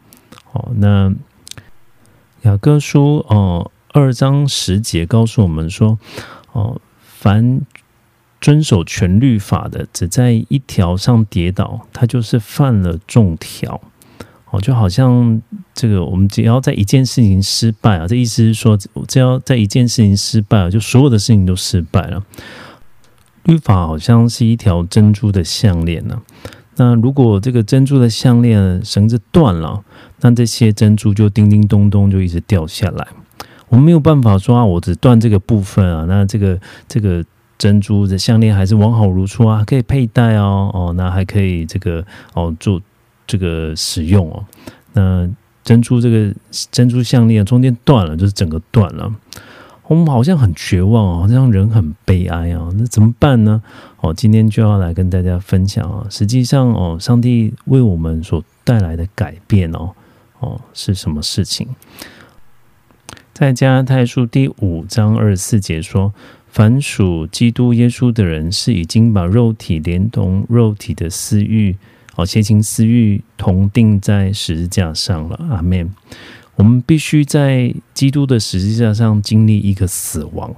[0.53, 1.11] 哦，那
[2.43, 5.99] 雅各书哦二章十节告诉我们说。
[6.53, 7.61] 哦，凡
[8.41, 13.81] 遵守全律法的，只在一条上跌倒，他就是犯了众条。
[14.51, 15.41] 哦，就好像
[15.73, 18.77] 这个我们只要在一件事情失败啊，这意思是说，
[19.09, 22.23] 只要在一件事情失败了，就所有的事情都失败了。
[23.45, 26.21] 律法好像是一条珍珠的项链呢。
[26.77, 29.83] 那如果这个珍珠的项链绳子断了，
[30.21, 33.09] 那这些珍珠就叮叮咚咚就一直掉下来。
[33.73, 37.25] 我们没有办法说啊，我只断这个部分啊，那这个这个
[37.57, 42.05] 珍珠的项链还是完好如初啊，可以佩戴哦哦，那还可以这个
[42.35, 42.79] 哦做
[43.27, 44.45] 这个使用哦。
[44.93, 45.27] 那
[45.65, 46.35] 珍珠这个
[46.71, 49.11] 珍珠项链中间断了，就是整个断了。
[49.87, 53.63] 我们好像很绝望哦，好像人很悲哀啊，那怎么办呢？
[54.03, 59.93] 哦，今天就要来跟大家分享啊，实际上哦，上帝为我们所带来的改变哦，
[60.41, 61.67] 哦是什么事情？
[63.43, 66.15] 在加拉太书第五章二十四节说
[66.47, 71.77] ：“凡属基督耶稣的人，是已经把肉体连同肉体的私欲，
[72.15, 75.93] 哦，邪情私欲同定在十字架上了。”阿门。
[76.55, 80.55] 我们必须在基督的十字架上经历一个死亡，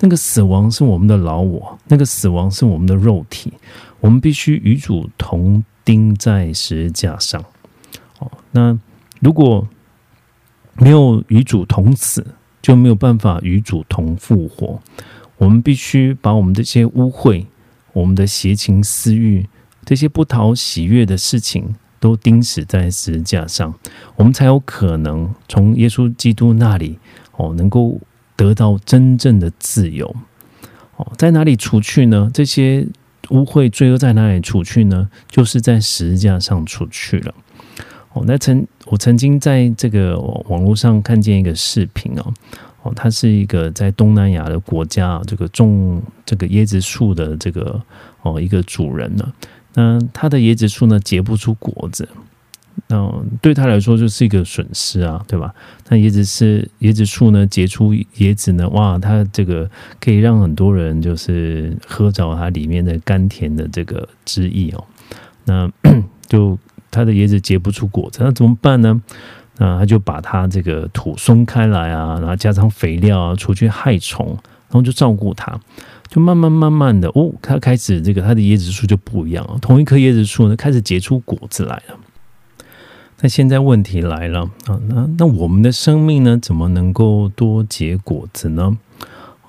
[0.00, 3.52] 那个死亡是我们的老我，那个死亡是我们的肉体。
[4.00, 7.44] 我们必须与主同钉在十字架上。
[8.18, 8.78] 哦，那
[9.20, 9.68] 如果
[10.76, 12.26] 没有与主同死，
[12.62, 14.80] 就没有办法与主同复活。
[15.38, 17.44] 我们必须把我们这些污秽、
[17.92, 19.48] 我们的邪情私欲、
[19.84, 21.74] 这些不讨喜悦的事情。
[22.00, 23.72] 都钉死在十字架上，
[24.16, 26.98] 我们才有可能从耶稣基督那里
[27.38, 27.98] 哦，能够
[28.36, 30.14] 得到真正的自由。
[30.96, 32.30] 哦，在哪里除去呢？
[32.34, 32.86] 这些
[33.30, 35.08] 污秽罪恶在哪里除去呢？
[35.30, 37.34] 就是在十字架上除去了。
[38.14, 42.32] 哦，那曾我曾经在这个网络上看见一个视频哦，
[42.82, 47.80] 哦，他是一个在东南亚的国家，这个种这个椰子树的这个
[48.22, 49.32] 哦一个主人呢。
[49.74, 52.08] 那他的椰子树呢结不出果子，
[52.86, 55.52] 那对他来说就是一个损失啊，对吧？
[55.88, 64.84] 那椰子是椰子树呢结出椰子呢，哇，它这个可以让很多人就是喝着它里面的甘甜的这个汁液哦。
[65.44, 65.68] 那
[66.28, 66.56] 就
[66.94, 69.02] 它的椰子结不出果子，那怎么办呢？
[69.58, 75.60] 那他就把它这个土松开来啊，然后加上肥料啊，除去害虫，然后就照顾它。
[76.08, 79.58] 就慢慢慢慢的哦，它开始这个它的椰子树就不一样了。
[79.60, 81.98] 同一棵椰子树呢，开始结出果子来了。
[83.20, 88.76] 那现在问题来了啊，那那我们的生命呢，怎么能够多结果子呢？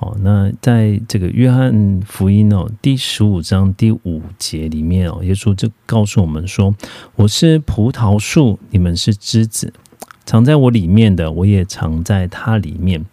[0.05, 6.75] 哦，那在这个约翰福音哦第十五章第五节里面哦，耶稣就告诉我们说
[7.17, 9.73] ：“我是葡萄树，你们是枝子，
[10.23, 13.03] 藏在我里面的，我也藏在它里面。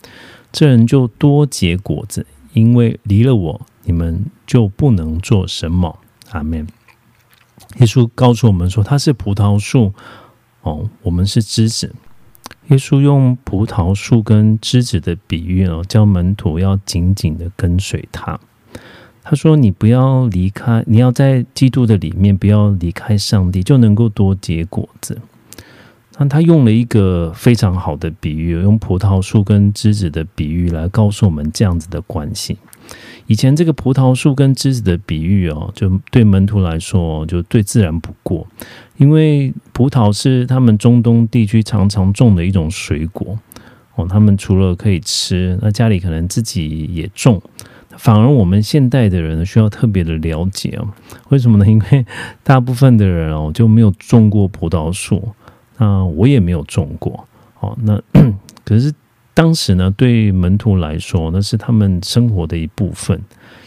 [0.52, 5.98] 这人就多结果子。”因为离了我，你们就不能做什么。
[6.33, 6.66] 阿门。
[7.78, 9.94] 耶稣告诉我们说，他是葡萄树，
[10.61, 11.94] 哦，我们是枝子。
[12.68, 18.38] 耶稣用葡萄树跟枝子的比喻哦，叫门徒要紧紧的跟随他。
[19.25, 25.20] 他说：“你不要离开，你要在基督的里面，不要离开上帝，就能够多结果子。”
[26.18, 32.59] 那他用了一个非常好的比喻，用葡萄树跟枝子的比喻来告诉我们这样子的关系。
[33.33, 38.47] 以前这个葡萄树跟枝子的比喻哦，就对门徒来说就最自然不过，
[38.99, 43.38] 因为葡萄是他们中东地区常常种的一种水果
[43.95, 44.07] 哦。
[44.07, 47.40] 他们除了可以吃，那家里可能自己也种。
[47.97, 50.87] 反而我们现代的人需要特别的了解哦，
[51.31, 51.66] 为什么呢？
[51.66, 52.05] 因为
[52.42, 55.27] 大部分的人哦就没有种过葡萄树。
[55.79, 57.27] 那我也没有种过，
[57.61, 57.99] 哦，那
[58.62, 58.92] 可是
[59.35, 63.21] 当时呢，对门徒来说，那是他们生活的一部分。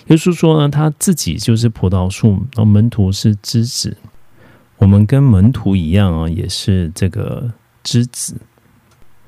[0.08, 3.98] 耶稣说呢，他自己就是葡萄树，然后门徒是枝子。
[4.78, 7.52] 我们跟门徒一样啊，也是这个
[7.82, 8.36] 枝子。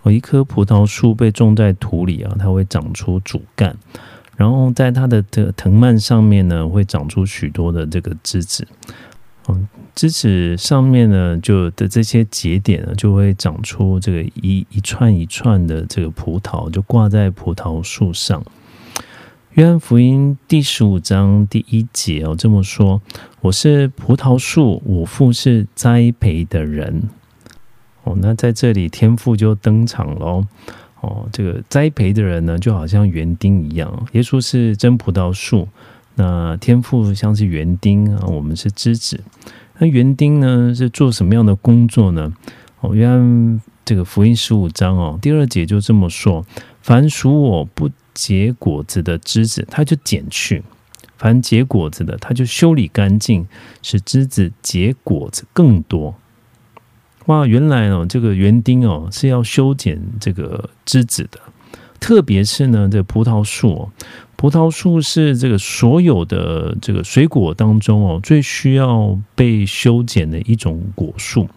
[0.03, 3.75] 哦，一棵葡萄树被种在土里啊，它会长出主干，
[4.35, 8.67] 然后在它的这藤蔓上面呢，会长出许多的这个枝子。
[9.49, 18.43] 嗯，枝上面呢，就的这些节点呢，就会长出这个一一串一串的这个葡萄，就挂在葡萄树上。
[19.53, 23.01] 约翰福音第十五章第一节哦，这么说
[23.41, 27.09] ：“我是葡萄树，我父是栽培的人。”
[28.03, 30.45] 哦，那在这里天父就登场喽。
[31.01, 34.07] 哦，这个栽培的人呢，就好像园丁一样。
[34.11, 35.67] 耶稣是真葡萄树。
[36.17, 39.23] 那天赋像是园丁啊，我们是枝子。
[39.77, 42.33] 那园丁呢是做什么样的工作呢？
[42.81, 46.43] 哦，约翰这个福音十五章哦，第二节就这么说：
[46.81, 50.63] 凡属我不结果子的枝子，他就剪去；
[51.17, 53.47] 凡结果子的，他就修理干净，
[53.83, 56.15] 使枝子结果子更多。
[57.27, 61.39] 哇，原来哦，这个园丁哦是要修剪这个枝子的，
[61.99, 63.89] 特别是呢，这葡萄树，
[64.35, 71.47] 葡萄树是这个所有的这个水果当中哦最需要被修剪的一种果树。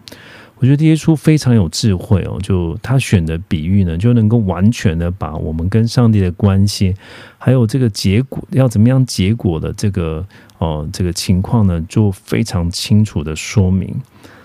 [0.57, 6.93] 我觉得耶稣非常有智慧哦，就他选的比喻呢，就能够完全的把我们跟上帝的关系，
[7.39, 10.23] 还有这个结果要怎么样结果的这个
[10.59, 13.91] 哦这个情况呢，就非常清楚的说明。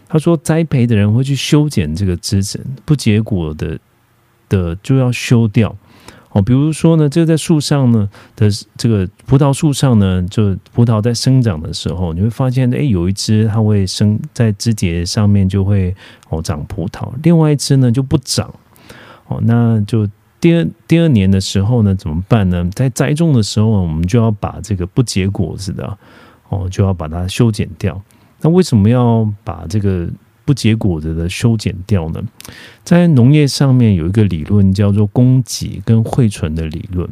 [0.08, 3.78] 他说，栽培的人会去修剪这个枝子，不结果的
[4.48, 5.74] 的就要修掉。
[6.32, 15.96] 哦，比如说呢，这个在树上呢的这个葡萄树上呢，就葡萄在生长的时候，你会发现，哎，有一只它会生在枝节上面就会
[16.28, 18.52] 哦长葡萄，另外一只呢就不长。
[19.28, 20.06] 哦，那就
[20.38, 22.68] 第二第二年的时候呢，怎么办呢？
[22.74, 25.96] 在栽种的时候，我们就要把这个不结果子的
[26.50, 27.98] 哦，就要把它修剪掉。
[28.42, 30.06] 那为什么要把这个？
[30.46, 32.22] 不结果子的修剪掉呢？
[32.82, 37.06] 在农业上面有一个理论叫做供给跟汇存的理论。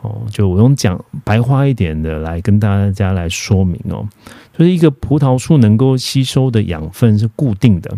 [0.00, 4.08] 哦，就我用讲白话一点的来跟大家来说明哦，
[4.52, 7.96] 就是一个葡萄树能够吸收的养分是固定的，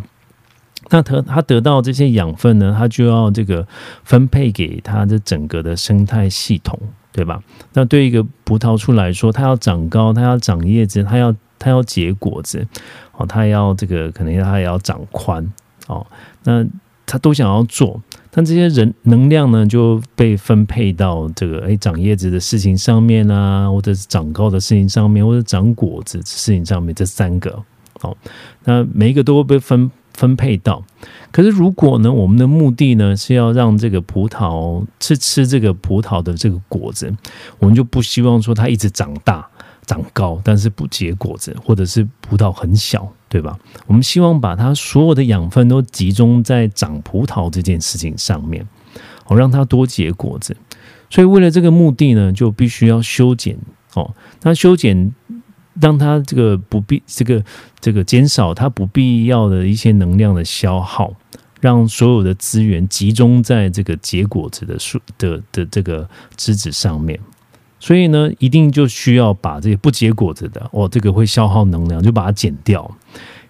[0.91, 3.67] 那它它得到这些养分呢，它就要这个
[4.03, 6.79] 分配给它的整个的生态系统，
[7.11, 7.43] 对吧？
[7.73, 12.67] 那对一个葡萄树来说，它要长高，它要长叶子，它要它要结果子。
[13.17, 15.47] 哦，他要这个，可能他也要长宽
[15.87, 16.05] 哦，
[16.43, 16.67] 那
[17.07, 18.01] 他都想要做，
[18.31, 27.63] 但这些人能量呢就被分配到这个哎长叶子的事情上面啊，或者是长高的事情上面，或者长果子事情上面，这三个
[28.01, 28.17] 哦，
[28.65, 30.83] 那每一个都会被分分配到。
[31.31, 37.15] 可是如果呢，我们的目的呢是要让这个葡萄吃吃这个葡萄的这个果子，
[37.59, 39.47] 我们就不希望说它一直长大。
[39.87, 43.59] 长高，但是不结果子，或者是葡萄很小，对吧？
[43.87, 48.67] 我们希望把它所有的养分都集中在长葡萄这件事情上面，
[49.27, 50.57] 哦，让它多结果子。
[51.11, 53.57] 所以为了这个目的呢，就必须要修剪
[53.95, 54.13] 哦。
[54.43, 55.15] 那修剪
[55.81, 57.45] 让它这个不必这个
[57.81, 61.13] 这个减少它不必要的一些能量的消耗，
[61.61, 67.21] 让所有的资源集中在这个结果子的树的的这个枝子上面。
[67.85, 72.91] 所以呢，一定就需要把这些不结果子的哦，这个会消耗能量，就把它剪掉。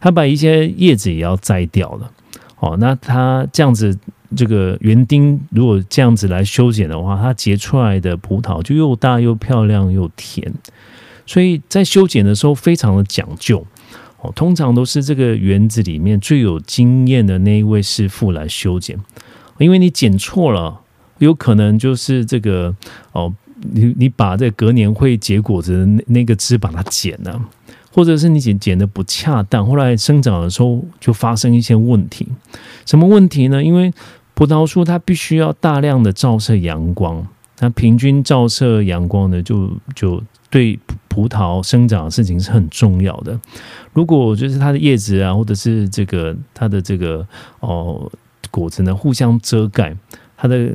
[0.00, 2.10] 他把一些叶子也要摘掉了。
[2.58, 3.96] 哦，那他这样子，
[4.36, 10.52] 这个园丁如果这样子来修剪的话，它结出来的葡萄就又大又漂亮又甜。
[11.24, 13.64] 所以在修剪的时候非常的讲究。
[14.20, 18.98] 哦，通常都是这个园子里面最有经验的那一位师傅来修剪，
[19.58, 20.80] 因为你剪错了，
[21.18, 22.74] 有可能就是这个
[23.12, 23.32] 哦。
[23.72, 27.40] 你你把这隔年会结果子的那那个枝把它剪了，
[27.92, 32.26] 或者是你剪剪的不恰当，后来生长的时候就发生一些问题。
[32.84, 33.62] 什么问题呢？
[33.62, 33.92] 因为
[34.34, 37.26] 葡萄树它必须要大量的照射阳光，
[37.60, 43.38] 那平均照射阳光呢，就就对葡萄生长的事情是很重要的。
[43.92, 47.26] 如果就是它的叶子啊，或者是这个它的这个
[47.60, 48.10] 哦
[48.50, 49.96] 果子呢，互相遮盖，
[50.36, 50.72] 它的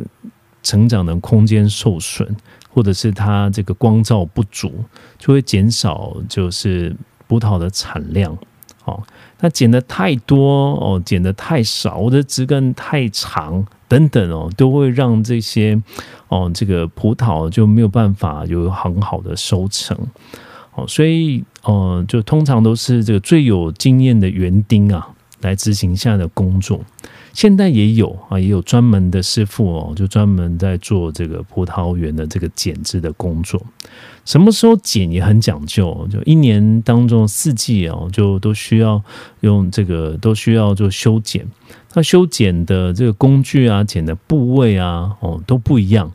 [0.64, 2.36] 成长的空间受损。
[2.80, 4.72] 或者是它这个光照不足，
[5.18, 6.96] 就会减少就是
[7.28, 8.38] 葡萄的产量。
[8.86, 9.04] 哦，
[9.42, 15.78] 那剪的太多哦，剪的太少，或者枝干太长等等哦，都会让这些
[16.30, 19.98] 哦这个葡萄就没有办法有很好的收成。
[20.76, 25.06] 哦，所以呃，就通常都是这个最有经验的园丁啊
[25.42, 26.80] 来执行下的工作。
[27.34, 33.62] 现在也有啊，也有专门的师傅哦，就专门在做这个葡萄园的这个剪枝的工作。
[34.26, 39.02] 什么时候剪也很讲究，就一年当中四季哦，就都需要
[39.40, 41.48] 用这个，都需要做修剪。
[41.94, 46.12] 那修剪的这个工具啊，剪的部位啊，哦都不一样。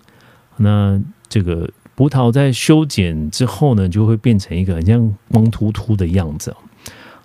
[0.58, 6.54] 那这个葡萄在修剪之后呢，就会变成一个很像光秃秃的样子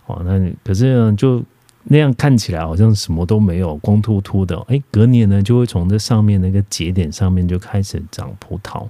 [0.08, 0.24] 哦。
[0.26, 1.44] 那可是呢，就
[1.90, 4.58] 那样看起来好像什么都没有，光秃秃的。
[4.70, 8.88] 哎，隔年呢就会从这上面那个节点上面就开始长葡萄。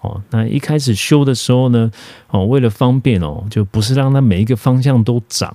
[0.00, 1.92] 哦，那一开始修的时候呢，
[2.30, 5.54] 哦，为了方便哦，就不是让它每一个方向都长。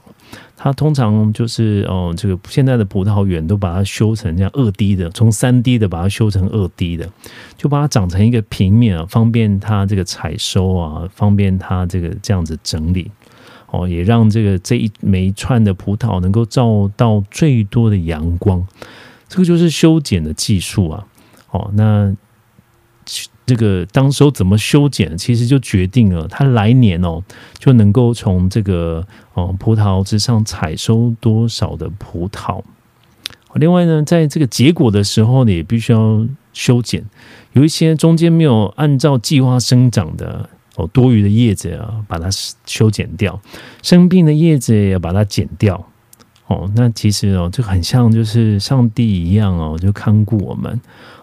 [0.55, 7.09] 它通常就是哦，这个现在的葡萄园都把它修成这样二 D 的，从三 D 的把它修成二 D 的，
[7.57, 13.09] 就把它长成一个平面啊，方便它这个采收啊，方便它这个这样子整理。
[13.72, 18.66] 哦，也让这个这一每一串的葡萄能够照到最多的阳光，
[19.28, 21.05] 这个就是修剪的技术啊。
[21.51, 22.16] 哦，那
[23.45, 27.24] 这个当时候怎么修剪，其实就决定了它来年哦
[27.59, 32.61] 就能够从这个哦葡萄之上采收多少的葡萄。
[33.53, 37.05] 另外呢，在这个结果的时候呢，也必须要修剪，
[37.53, 42.30] 有一些中间没有按照计划生长的哦，多余的叶子啊，把它
[42.65, 43.39] 修剪掉；
[43.82, 45.86] 生病的叶子也要把它剪掉。
[46.47, 50.80] 哦，那其实哦，就很像就是上帝一样哦，就看顾我们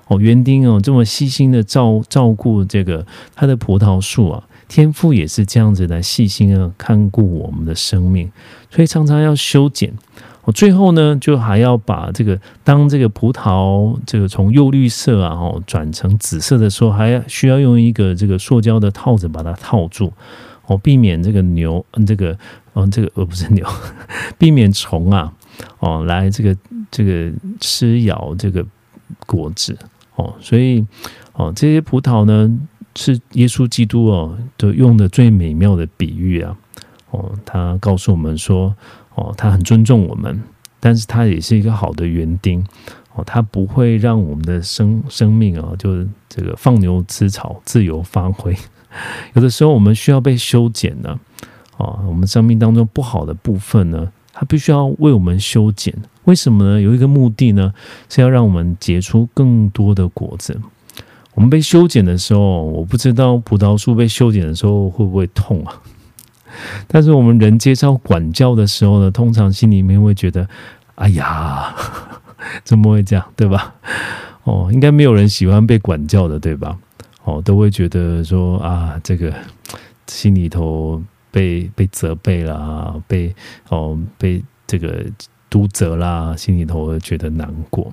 [0.08, 8.30] 哦，园丁哦这么细心的照照顾这个他的葡萄树啊，天父也是这样子来细心的看顾我们的生命，
[8.68, 9.92] 所以常常要修剪。
[10.44, 20.12] 我最后呢，就还要把这个当这个葡萄这个从幼绿色啊哦转成紫色的时候，还需要用一个这个塑胶的套子把它套住
[20.66, 22.36] 哦，避免这个牛嗯这个。
[22.74, 23.66] 哦，这个呃不是牛，
[24.38, 25.30] 避免虫啊，
[25.80, 26.56] 哦，来这个
[26.90, 27.30] 这个
[27.60, 28.64] 吃咬这个
[29.26, 29.76] 果子
[30.16, 30.82] 哦，所以
[31.34, 32.50] 哦，这些葡萄呢
[32.96, 36.56] 是耶稣基督哦都用的最美妙的比喻啊，
[37.10, 38.74] 哦，他告诉我们说，
[39.14, 40.42] 哦，他很尊重我们，
[40.80, 42.64] 但是他也是一个好的园丁
[43.14, 48.56] 哦，他不会让我们的生生命啊，就是这个放牛吃草，自由发挥，
[49.34, 51.18] 有的时候我们需要被修剪呢。
[51.78, 55.92] 啊，我们生命当中不好的部分呢，它必须要为我们修剪。
[56.24, 56.80] 为什么呢？
[56.80, 57.72] 有一个目的呢，
[58.08, 60.60] 是要让我们结出更多的果子。
[61.34, 65.80] 我们被修剪的时候，我不知道葡萄树被修剪的时候会不会痛啊？
[66.86, 70.48] 但是我们人接受管教的时候呢，通常心里面会觉得：
[70.94, 71.74] 哎呀，
[72.64, 73.24] 怎么会这样？
[73.36, 73.74] 对吧？
[74.44, 76.78] 哦，应该没有人喜欢被管教的，对吧？
[77.24, 79.32] 哦，都会觉得说啊，这个
[80.06, 81.02] 心里头。
[81.34, 83.34] 被被责备啦，被
[83.70, 85.02] 哦被这个
[85.48, 87.90] 督责啦，心里头觉得难过。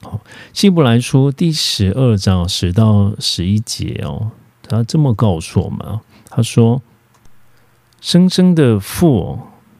[0.00, 0.18] 好，
[0.54, 4.30] 希伯来书第十二章十到十一节哦，
[4.66, 6.00] 他这么告诉我们
[6.30, 6.80] 他说
[8.00, 9.38] ：“生生的父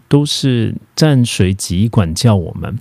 [0.08, 2.78] 都是蘸水几管教我们，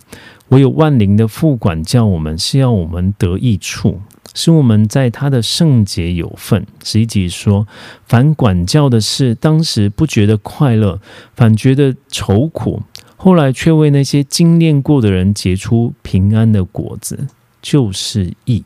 [0.49, 4.01] 唯有万灵的父管教我们，是要我们得益处。”
[4.38, 6.67] 使我们在他的圣洁有份。
[6.83, 7.65] 十一节说
[8.05, 10.99] ：“凡管教的事，当时不觉得快乐，
[11.38, 12.81] 反觉得愁苦；
[13.15, 17.27] 后来却为那些精炼过的人结出平安的果子，
[17.61, 18.65] 就是义。”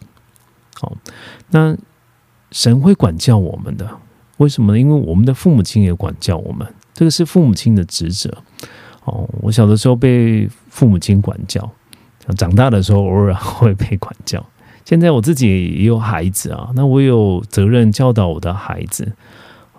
[0.74, 0.98] 好，
[1.52, 1.78] 那
[2.52, 3.88] 神会管教我们的，
[4.40, 4.80] 为什么呢？
[4.80, 8.30] 因为我们的父母亲也管教我们，这个是父母亲的职责。
[9.06, 11.70] 哦，我小的时候被父母亲管教，
[12.38, 14.46] 长大的时候偶尔会被管教。
[14.86, 19.12] 现在我自己也有孩子啊，那我有责任教导我的孩子。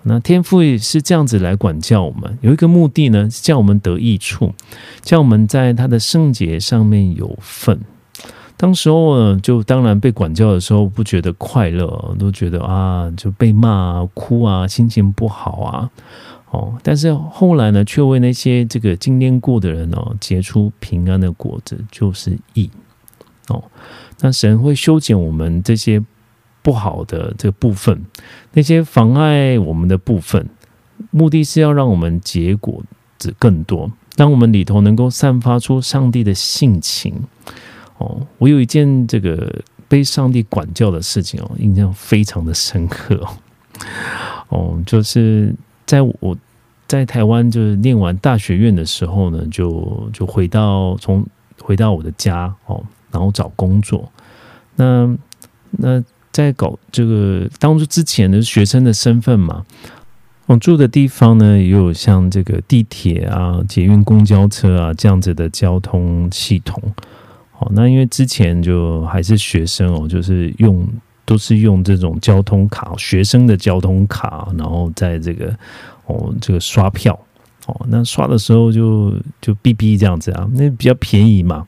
[0.03, 4.55] 那天父也是这样子来管教我们，有一个目的呢，是叫我们得益处，
[5.03, 7.81] 叫我们在他的圣洁上面有份。
[8.61, 15.91] 当时候呢，就当然被管教的时候不觉得快乐，都觉得啊，就被骂啊、哭啊，心情不好啊。
[16.51, 22.71] 哦，但是后来呢，却为那些这个经验过的人哦，结出平安的果子，就是义。
[23.49, 23.65] 哦。
[24.21, 25.99] 那神会修剪我们这些
[26.61, 28.05] 不好的这个部分，
[28.53, 30.47] 那些妨碍我们的部分，
[31.11, 32.83] 目的是要让我们结果
[33.17, 37.15] 子更多，让我们里头能够散发出上帝的性情。
[38.01, 43.29] 哦，我有一件这个被上帝管教的事情哦，印象非常的深刻哦。
[44.51, 45.55] 哦，就是
[45.87, 46.37] 在我
[46.89, 51.25] 在台湾就是念完大学院的时候呢，就就回到从
[51.63, 52.85] 回到我的家哦。
[53.13, 54.09] 然后找工作，
[54.77, 55.19] 那
[55.73, 59.67] 那在搞这个当初之前的学生的身份嘛，
[60.47, 66.81] 我住的地方呢也有像这个地铁啊、捷运、公交车啊这样子的交通系统。
[67.61, 70.89] 好，那因为之前就还是学生哦，就是用
[71.27, 75.55] 都是用这种交通卡，学生的交通卡，然后在这个
[76.07, 77.13] 哦这个刷票
[77.67, 81.67] 哦，那刷的时候就就 B B 这样子啊，那比较便宜嘛，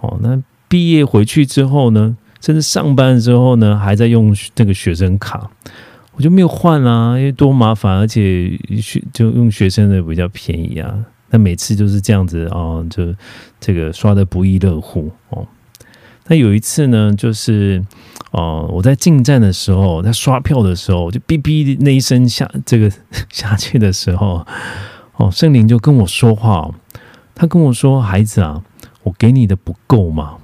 [0.00, 0.40] 哦那。
[0.68, 5.48] 毕业回去之后呢，甚至上班之后呢，还在用这个学生卡，
[6.16, 8.50] 我就没有换啊，因为多麻烦，而且
[8.82, 10.92] 学就用学生的比较便宜啊。
[11.36, 13.14] 那每次就是这样子啊，就
[13.60, 15.46] 这个刷的不亦乐乎哦。
[16.28, 17.84] 那有一次呢，就是
[18.30, 22.90] 哦，我在进站的时候，在刷票的时候，就哔哔那一声下这个
[23.30, 24.46] 下去的时候，
[25.16, 26.70] 哦，圣灵就跟我说话，
[27.34, 28.62] 他跟我说：“孩子啊，
[29.02, 30.36] 我给你的不够吗？”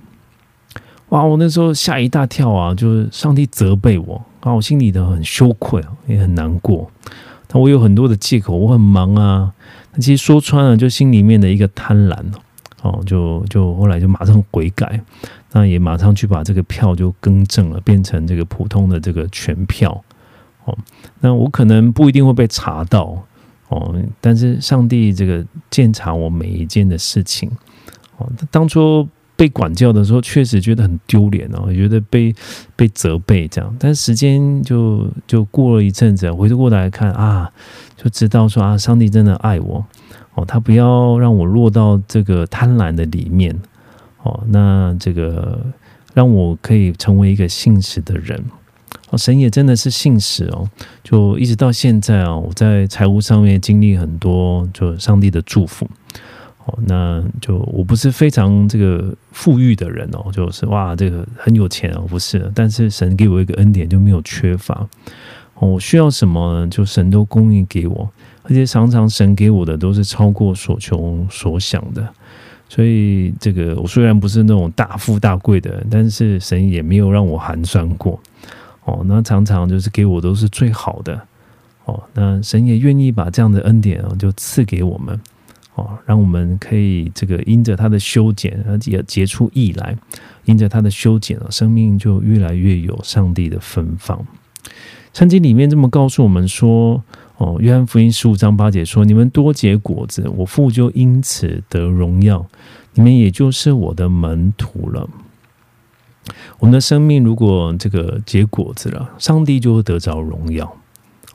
[1.09, 1.25] 哇！
[1.25, 6.91] 我那时候吓一大跳啊，就是上帝责备我啊，我心里头很羞愧，也很难过。
[7.49, 9.53] 但我有很多的借口，我很忙啊。
[10.01, 12.17] 其实说穿了，就心里面的一个贪婪
[12.83, 15.01] 哦，就就后来就马上悔改，
[15.53, 20.03] 那也马上去把这个票就更正了，变成这个普通的这个全票
[20.65, 20.77] 哦。
[21.21, 23.23] 那我可能不一定会被查到
[23.69, 27.51] 哦，但是上帝这个检查我每一件的事情
[28.17, 29.09] 哦，当初。
[29.43, 32.33] 被管教的时候，确实觉得很丢脸哦，觉得被
[32.77, 33.75] 被责备这样。
[33.77, 37.51] 但时间就就过了一阵子，回头过来看啊，
[37.97, 39.85] 就知道说啊，上帝真的爱我
[40.35, 43.53] 哦，他不要让我落到这个贪婪的里面
[44.23, 45.61] 哦，那这个
[46.15, 48.41] 让我可以成为一个信实的人
[49.11, 49.19] 哦。
[49.19, 50.71] 神也真的是信实哦，
[51.03, 55.89] 就一直到现在啊，我在财务上面经历很多，就上帝的祝福。
[56.65, 62.51] 哦，那就我不是非常这个富裕的人哦，就是哇，这个很有钱哦，不是。
[62.55, 64.89] 但是神给我一个恩典，就没有缺乏。
[65.55, 68.09] 哦，我需要什么，就神都供应给我，
[68.45, 72.09] 而且常常神给我的都是超过所求所想的。
[72.69, 78.19] 所以这个我虽然不是那种大富大贵的，但是神也没有让我寒酸过。
[78.85, 81.21] 哦，那常常就是给我都是最好的。
[81.85, 85.21] 哦，那神也愿意把这样的恩典啊，就赐给我们。
[85.75, 89.97] 哦，让我们可以这个因着他的修剪而结结出意来，
[90.45, 94.27] 因着他的修剪啊，生命就越来越有上帝的芬芳。
[95.15, 97.03] 圣经里面这么告诉我们说
[97.39, 102.47] ：“哦，约翰福音十五章八节说，你们多结果子，我父就因此得荣耀，
[102.95, 105.09] 你们也就是我的门徒了。”
[106.61, 110.77] 我们的生命如果这个结果子了，上帝就会得着荣耀。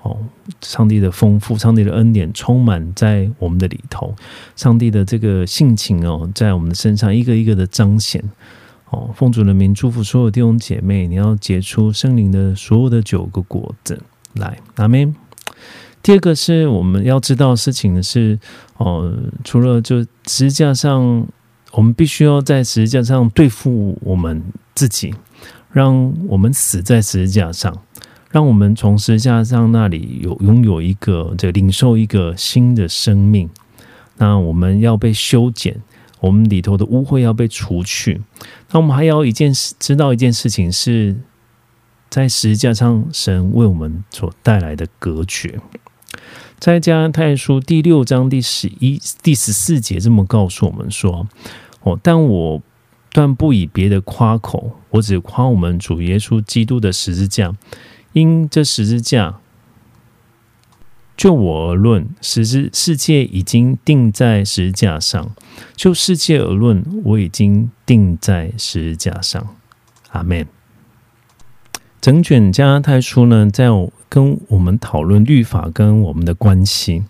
[0.03, 0.17] 哦，
[0.61, 4.15] 上帝的丰富，上帝的恩典充满在我们的里头，
[4.55, 8.23] 上帝的这个性情哦，在我们的身上一个一个的彰显。
[8.89, 14.01] 哦，奉主的名祝福所有弟兄姐妹，你要结出圣灵的所有的九个果子
[14.35, 15.13] 来，阿门。
[16.01, 18.39] 第二个是我们要知道事情的是，
[18.77, 21.27] 哦，除了就十字架上，
[21.73, 24.41] 我们必须要在十字架上对付我们
[24.73, 25.13] 自己，
[25.73, 27.77] 让我们死在十字架上。
[28.31, 33.49] 让我们从十字架上那里有拥有一个这领受一个新的生命。
[34.17, 35.81] 那我们要被修剪，
[36.19, 38.21] 我们里头的污秽要被除去。
[38.71, 41.15] 那我们还要一件事，知道一件事情是
[42.09, 45.59] 在十字架上神为我们所带来的隔绝。
[46.59, 51.27] 在加太书第六章第十一、第十四节这么告诉我们说
[51.83, 52.61] ：“哦，但我
[53.11, 57.53] 断不以别的夸口，我只夸我们主耶稣基督的十字架。”
[58.17, 59.35] 因这十字架，
[61.15, 65.27] 就我而论，十字世界已经定在十字架上；
[65.75, 69.55] 就世界而论，我已经定在十字架上。
[70.09, 70.47] 阿门。
[72.01, 73.67] 整卷加拉太书呢，在
[74.09, 77.03] 跟我们讨论律法跟我们的关系。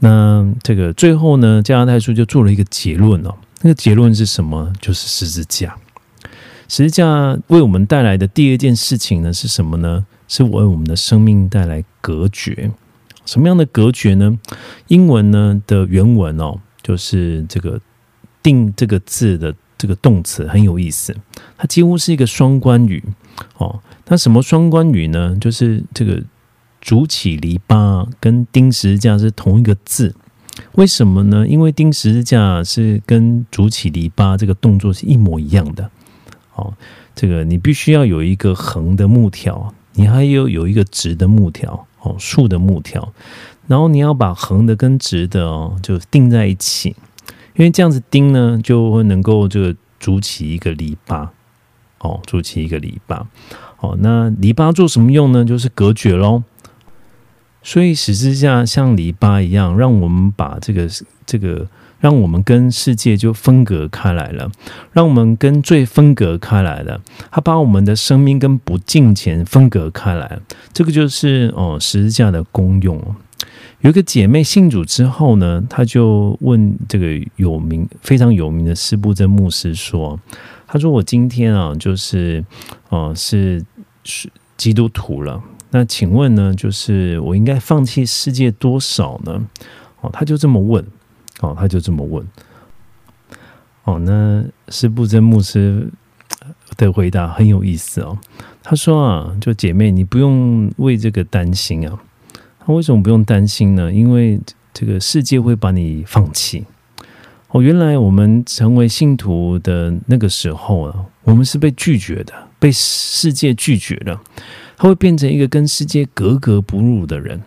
[0.00, 3.34] 那这个最后呢，加拉太书就做了一个结论哦。
[3.62, 4.70] 那个结论是什么？
[4.80, 5.76] 就是十字架。
[6.68, 10.04] 十字架为我们带来的第二件事情呢，是什么呢？
[10.32, 12.70] 是我为我们的生命带来隔绝，
[13.26, 14.38] 什么样的隔绝呢？
[14.88, 17.78] 英文呢的原文哦，就是这个
[18.42, 21.14] “定”这个字的这个动词很有意思，
[21.58, 23.04] 它几乎是一个双关语
[23.58, 23.82] 哦。
[24.06, 25.36] 那什么双关语呢？
[25.38, 26.24] 就是这个
[26.80, 30.14] “主起篱笆”跟“钉十字架”是同一个字，
[30.76, 31.46] 为什么呢？
[31.46, 35.90] 因为“钉十字架”是跟“主起篱笆”这个动作是一模一样的
[36.54, 36.72] 哦。
[37.14, 39.74] 这个你必须要有一个横的木条。
[39.94, 43.12] 你还有有一个直的木条哦，竖的木条，
[43.66, 46.96] 然后你要把横的跟直的哦就钉在一起，
[47.56, 51.28] 因为这样子钉呢就会能够这个筑起一个篱笆
[52.00, 53.24] 哦，筑起一个篱笆
[53.80, 53.96] 哦。
[54.00, 55.44] 那篱笆做什么用呢？
[55.44, 56.42] 就是隔绝喽。
[57.62, 60.88] 所以十字架像篱笆一样，让我们把这个
[61.26, 61.68] 这个。
[62.02, 64.50] 让我们跟世界就分隔开来了，
[64.90, 67.00] 让我们跟罪分隔开来了。
[67.30, 70.40] 他把我们的生命跟不敬虔分隔开来，
[70.72, 73.00] 这个就是哦十字架的功用。
[73.82, 80.18] 有一个姐妹信主之后呢，她就问这个有名非常有名的施布真牧师说
[80.66, 82.44] ：“他说我今天啊，就是
[82.88, 83.64] 哦是
[84.02, 85.40] 是基督徒了，
[85.70, 89.40] 那请问呢，就是我应该放弃世界多少呢？”
[90.02, 90.84] 哦，他就这么问。
[91.42, 92.26] 哦，他就这么问。
[93.84, 95.88] 哦，那是布真牧师
[96.76, 98.16] 的回答很有意思哦。
[98.62, 101.98] 他说啊，就姐妹，你不用为这个担心啊。
[102.64, 103.92] 他为什么不用担心呢？
[103.92, 104.40] 因为
[104.72, 106.64] 这个世界会把你放弃。
[107.48, 114.20] 哦，原来我们成为信徒的那个时候啊，我们是被拒绝的，被世界拒绝了。
[114.76, 117.42] 他会变成一个跟世界格格不入的人，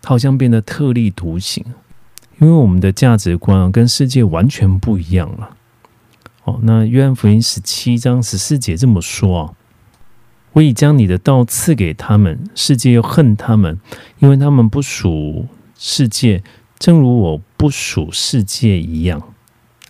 [0.00, 1.64] 他好像变得特立独行。
[2.40, 5.56] 因为我们的价值观，跟世界完全不一样了。
[6.44, 9.52] 哦，那约翰福音十七章十四节这么说啊
[10.54, 13.78] ：“我已将你的道赐给他们，世界又恨他们，
[14.20, 16.42] 因为他们不属世界，
[16.78, 19.22] 正如我不属世界一样。”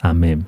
[0.02, 0.44] 阿门。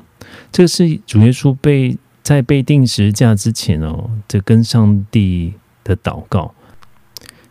[0.50, 5.52] 这是主耶稣被在被钉十字架之前哦，这跟上帝
[5.84, 6.52] 的祷告。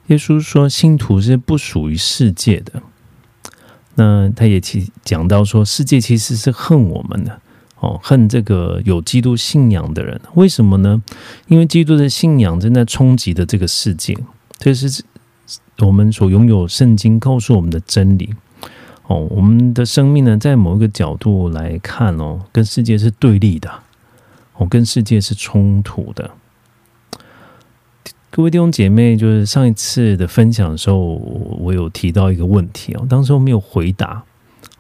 [0.08, 2.84] 耶稣说，信徒是不属于世界的。
[3.96, 7.42] 那他也其讲到说，世界其实是恨我们的
[7.80, 10.20] 哦，恨这个有基督信仰的人。
[10.36, 11.02] 为什么呢？
[11.48, 14.18] 因为基督的信仰正在冲击的这个世界，
[14.58, 15.04] 这是
[15.80, 18.34] 我们所拥有圣经告诉我们的真理。
[19.08, 23.70] 哦，我们的生命呢，在某一个角度来看哦，跟世界是对立的，
[24.56, 26.32] 哦，跟世界是冲突的。
[28.34, 30.98] 各位弟兄姐妹，就是上一次的分享的时候，
[31.60, 34.24] 我有提到一个问题哦，当时我没有回答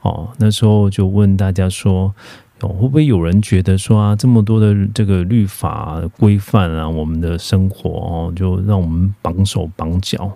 [0.03, 2.15] 哦，那时候就问大家说，
[2.61, 10.31] 会不会有人觉得说啊，这么多的这个律法规范啊，我们的生活哦，就让我们绑手绑脚。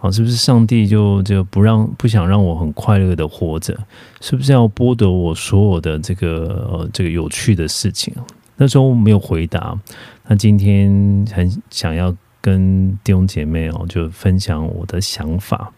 [0.00, 3.78] 啊，是不是上帝就就不让不想让我很快乐的活着？
[4.20, 8.12] 是不是要剥夺我所有的这个呃这个有趣的事情？
[8.56, 9.78] 那时候没有回答。
[10.26, 12.14] 那今天很想要
[12.48, 15.70] 跟弟兄姐妹哦，就分享我的想法。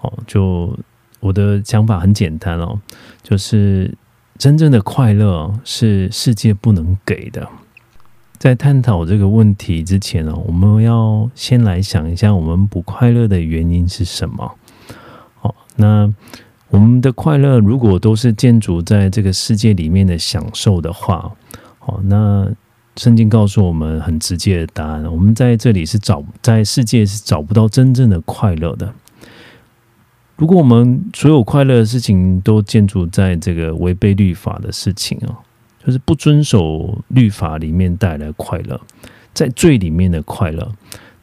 [0.00, 0.74] 哦，就
[1.20, 2.80] 我的想法很简单哦，
[3.22, 3.94] 就是
[4.38, 7.46] 真正的快乐是世界不能给的。
[8.38, 14.54] 在探讨这个问题之前呢，我们要先来想一下，我们不快乐的原因是什么？
[15.38, 16.10] 好，那
[16.70, 21.30] 我们的快乐如果都是建筑在这个世界里面的享受的话，
[21.78, 22.50] 好，那
[23.00, 28.92] 圣经告诉我们很直接的答案：我们在这里是找在世界是找不到真正的快乐的。
[30.36, 35.32] 如果我们所有快乐的事情都建筑在这个违背律法的事情啊。
[35.82, 38.78] 就是不遵守律法里面带来快乐，
[39.32, 40.70] 在罪里面的快乐，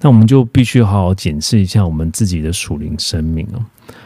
[0.01, 3.63] 那我们就必须好好检视一下我们自己的属灵生命哦。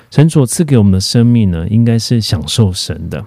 [0.09, 3.24] 神所赐给我们的生命呢，应该是享受神的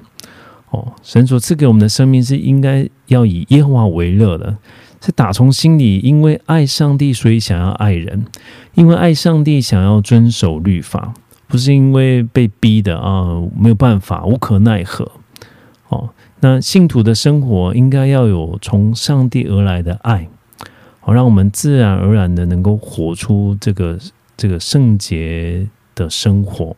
[0.75, 0.93] 哦。
[1.03, 4.57] 神所赐给我们的生命是应该要以耶和华为乐的，
[5.01, 8.20] 是打从心里因为爱上帝，所以想要爱人；
[8.75, 11.14] 因为爱上帝，想要遵守律法，
[11.47, 15.11] 不是因为被逼的啊，没有办法，无可奈何
[15.89, 16.11] 哦。
[16.41, 20.29] 那信徒的生活应该要有从上帝而来的爱，
[21.01, 23.99] 好让我们自然而然的能够活出这个
[24.37, 26.77] 这个圣洁的生活。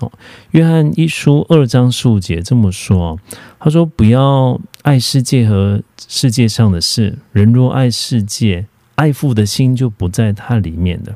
[0.00, 0.12] 哦，
[0.50, 3.18] 约翰一书二章数节这么说，
[3.58, 8.66] 他说：“不要爱世界和世界上的事，人若爱世界，
[8.96, 11.14] 爱父的心就不在它里面的。”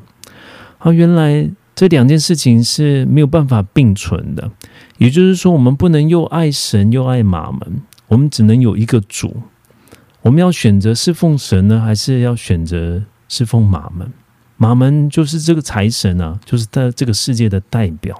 [0.79, 4.51] 好，原来这两件事情是没有办法并存的，
[4.97, 7.81] 也就是说，我们不能又爱神又爱马门。
[8.07, 9.43] 我们只能有一个主，
[10.21, 14.11] 我们要选择侍奉神呢，还是要选择侍奉马门？
[14.57, 18.19] 马门就是这个财神啊，就是在这个世界的代表。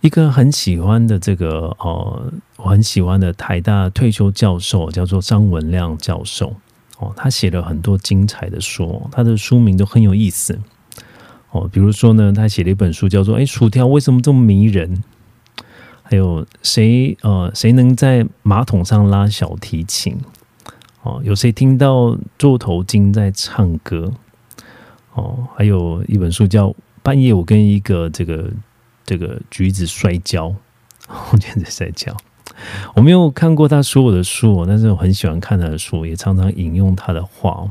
[0.00, 6.54] 一个很喜欢的这个呃，我很喜欢的台大退休教授叫做张文亮教授
[6.98, 10.58] 哦，他写了很多精彩的书，他的书名都很有意思
[11.50, 11.68] 哦。
[11.70, 14.96] 比如说呢，他写了一本书叫做《哎，薯条为什么这么迷人》。
[16.02, 20.16] 还有谁呃，谁能在马桶上拉小提琴？
[21.02, 24.12] 哦，有谁听到座头鲸在唱歌？
[25.14, 26.68] 哦，还有一本书叫
[27.02, 28.50] 《半夜我跟一个这个
[29.04, 30.48] 这个橘子摔跤》，
[31.32, 32.16] 我觉得摔跤。
[32.94, 37.70] 我没有看过他所有的书，但是我很喜欢看他的书，也常常引用他的话。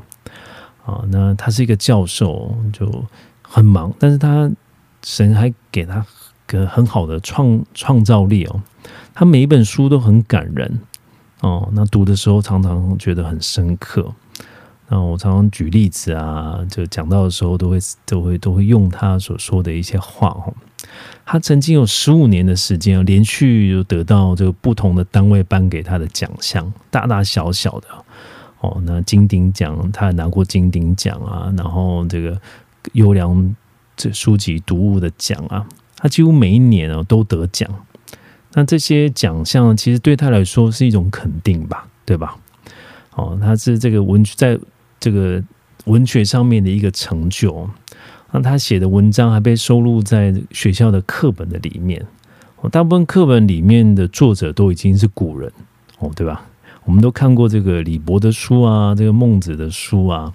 [0.86, 3.06] 啊，那他是一个教授，就
[3.42, 4.50] 很忙，但是他
[5.04, 6.06] 神还给他。
[6.52, 8.60] 个很好的创创造力哦，
[9.14, 10.80] 他每一本书都很感人
[11.42, 11.70] 哦。
[11.74, 14.12] 那读的时候常常觉得很深刻。
[14.92, 20.54] 那我常常举例子啊，就讲到的时候都会都会都会用他所说的一些话哦。
[21.26, 27.88] 他曾经有十五年的时间，连续有得到这个不同的单位颁给他的奖项，大大小小的
[28.62, 28.82] 哦。
[28.84, 32.42] 那金鼎奖，他拿过金鼎奖啊，然后这个
[32.94, 33.56] 优良
[33.96, 35.64] 这书籍读物的奖啊。
[35.98, 37.70] 他几乎每一年哦都得奖，
[38.54, 42.36] 那这些奖项其实对他来说是一种肯定吧，对吧？
[43.16, 44.58] 哦，他是这个文在
[45.00, 45.42] 这个
[45.86, 47.70] 文学上面的一个成就，
[48.32, 52.06] 那他写的文章还被收录在学校的课本的里面。
[52.72, 55.50] 大部分课本里面的作者都已经是古人
[56.00, 56.46] 哦，对吧？
[56.84, 60.34] 我们都看过这个李博的书啊，这个孟子的书啊，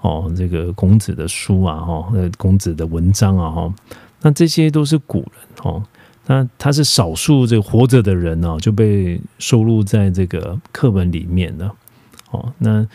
[0.00, 3.74] 哦，这个孔子的书啊，哈，那孔子的文章啊，哈。
[4.20, 5.30] 那这些都是古人
[5.62, 5.82] 哦，
[6.26, 11.74] 那他是少数这活着的人呢，就被收录在这个课本里面了
[12.30, 12.52] 哦。
[12.58, 12.86] 那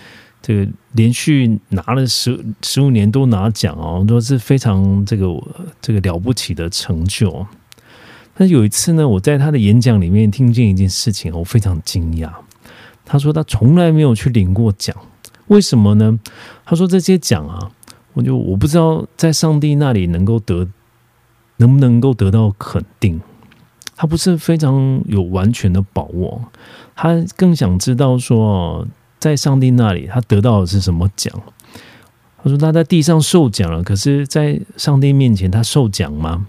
[0.42, 5.28] 这个连续拿了十十五年都拿奖哦，都是非常这个
[5.82, 7.46] 这个了不起的成就。
[8.36, 12.32] 但有一次呢，我在他的演讲里面听见一件事情，我非常惊讶。
[13.06, 14.96] 他说他从来没有去领过奖，
[15.48, 16.18] 为什么呢？
[16.64, 17.72] 他说这些奖啊，
[18.14, 20.68] 我就我不知道在上帝那里能够得
[21.58, 23.20] 能不能够得到肯定，
[23.98, 26.42] 他不是非常有完全的把握，
[26.96, 28.88] 他更想知道说，
[29.20, 31.34] 在上帝那里他得到的是什么奖。
[32.41, 36.47] 他说他在地上受奖了，可是在上帝面前他受奖吗？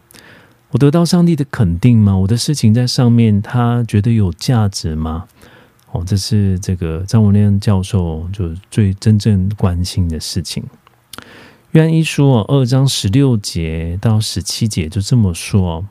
[0.71, 2.17] 我得到上帝的肯定吗？
[2.17, 5.27] 我的事情在上面，他觉得有价值吗？
[5.91, 10.63] 哦，这是这个张文亮教授就最真正关心的事情。
[11.73, 15.85] 约翰一书啊，二章十六节到十七节就这么说：，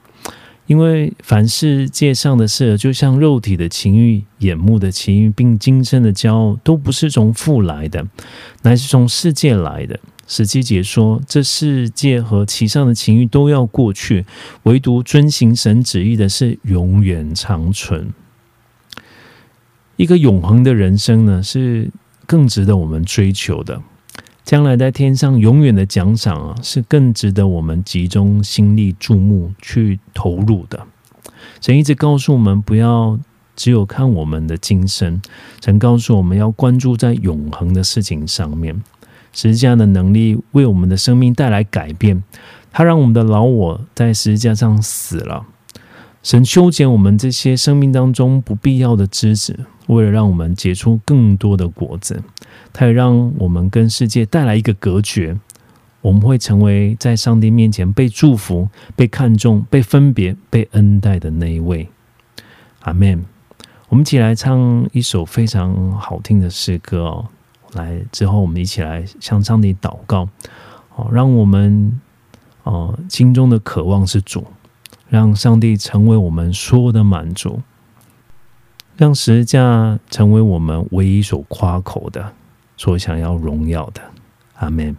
[0.70, 8.06] 因为凡世界上的事，就像肉体的情欲、眼目的情欲，并今生的骄傲，都不是从父来的，
[8.62, 10.00] 乃是从世界来的。
[10.28, 14.28] 十七节说，这世界和其上的情欲都要过去，
[14.62, 18.14] 唯独遵行神旨意的是永远长存。
[19.96, 21.90] 一个永恒的人生呢，是
[22.28, 23.82] 更值得我们追求的。
[24.50, 30.88] 将来在天上永远的奖赏啊，是更值得我们集中心力注目去投入的。
[31.62, 33.20] 神一直告诉我们，不要
[33.56, 35.22] 只有看我们的今生，
[35.64, 38.82] 神告诉我们要关注在永恒的事情上面。
[39.34, 42.24] 十字架的能力为我们的生命带来改变，
[42.72, 45.46] 它让我们的老我在十字架上死了。
[46.24, 52.24] 神修剪我们这些生命当中不必要的枝子，为了让我们结出更多的果子。
[52.72, 55.38] 它也让我们跟世界带来一个隔绝，
[56.02, 61.90] 我们会成为在上帝面前被祝福、被看重、被分别、被恩待的那一位。
[62.82, 63.26] 阿门。
[63.90, 67.26] 我们一起来唱一首非常好听的诗歌哦。
[67.74, 70.30] 来之后，我们一起来向上帝祷告，
[70.96, 72.00] 哦，让我们
[72.64, 74.46] 哦心中的渴望是主，
[75.08, 77.62] 让上帝成为我们所有的满足，
[78.96, 82.34] 让十字架成为我们唯一所夸口的、
[82.80, 84.02] 所想要荣耀的。
[84.54, 84.96] 阿门。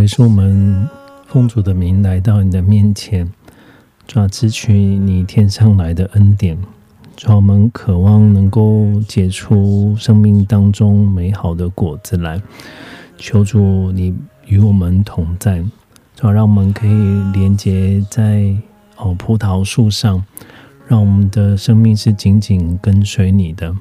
[0.00, 0.88] 主耶稣，我们
[1.26, 3.30] 奉主的名来到你的面前，
[4.06, 6.56] 主啊，支取你天上来的恩典。
[7.16, 12.40] 主啊，我们渴望能够结出生命当中美好的果子来。
[13.18, 15.62] 求主你与我们同在，
[16.16, 18.54] 主啊，让我们可以连接在
[18.96, 20.24] 哦葡萄树上，
[20.88, 23.76] 让我们的生命是紧紧跟随你的。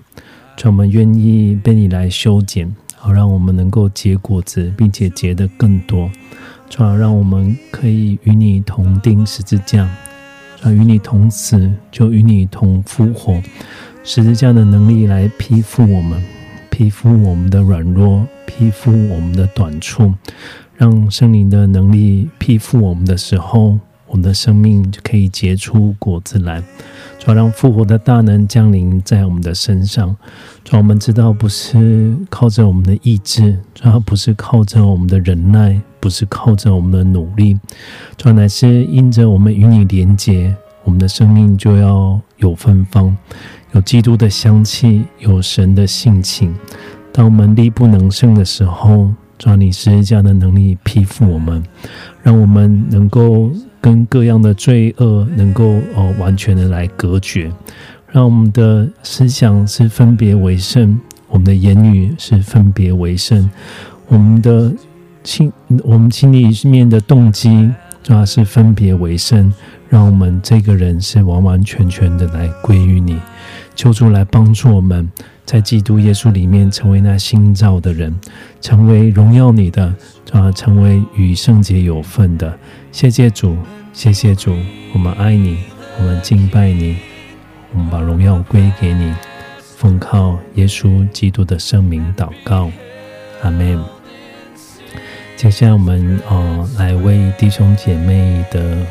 [0.57, 6.11] 主啊，我们愿意被你来修剪，好让我们能够结果子，并且结得更多。
[6.69, 9.83] 主啊，让我们可以与你同钉十字架，
[10.61, 13.41] 啊，与你同死，就与你同复活。
[14.03, 16.21] 十字架的能力来披覆我们，
[16.69, 20.13] 披覆我们的软弱，披覆我们的短处，
[20.75, 26.61] 让圣灵的能力披覆我们的时候，我们的生命就可以结出果子来。
[27.19, 30.15] 主，让复活的大能降临在我们的身上。
[30.63, 37.59] 主，我们知道不是靠着我们的意志，主要不是靠着我们的忍耐，不是靠着我们的努力，
[38.15, 40.55] 主要乃是因着我们与你连结，
[40.85, 43.15] 我们的生命就要有芬芳，
[43.73, 46.55] 有基督的香气，有神的性情。
[47.11, 51.61] 当我们力不能胜的时候，主啊，你十字架的能力披覆我们，
[52.23, 53.51] 让我们能够。
[53.81, 55.63] 跟各样的罪恶能够
[55.95, 57.51] 哦完全的来隔绝，
[58.11, 63.49] 让我们的思想是分别为圣，我们的言语是分别为圣，
[64.07, 64.71] 我们的
[65.23, 65.51] 心
[65.83, 67.69] 我们心里面的动机
[68.03, 69.53] 主要是分别为圣，
[69.87, 73.17] 让我们这个人是完完全全的来归于你，
[73.75, 75.09] 求主来帮助我们。
[75.45, 78.15] 在基督耶稣里面，成为那新造的人，
[78.61, 79.91] 成为荣耀你的，
[80.31, 82.55] 啊，成为与圣洁有份的。
[82.91, 83.55] 谢谢主，
[83.93, 84.55] 谢谢主，
[84.93, 85.59] 我们爱你，
[85.99, 86.97] 我们敬拜你，
[87.71, 89.13] 我们把荣耀归给你，
[89.77, 92.69] 奉靠耶稣基督的圣名祷告，
[93.43, 93.81] 阿门。
[95.37, 98.85] 接下来，我们哦来为弟兄姐妹的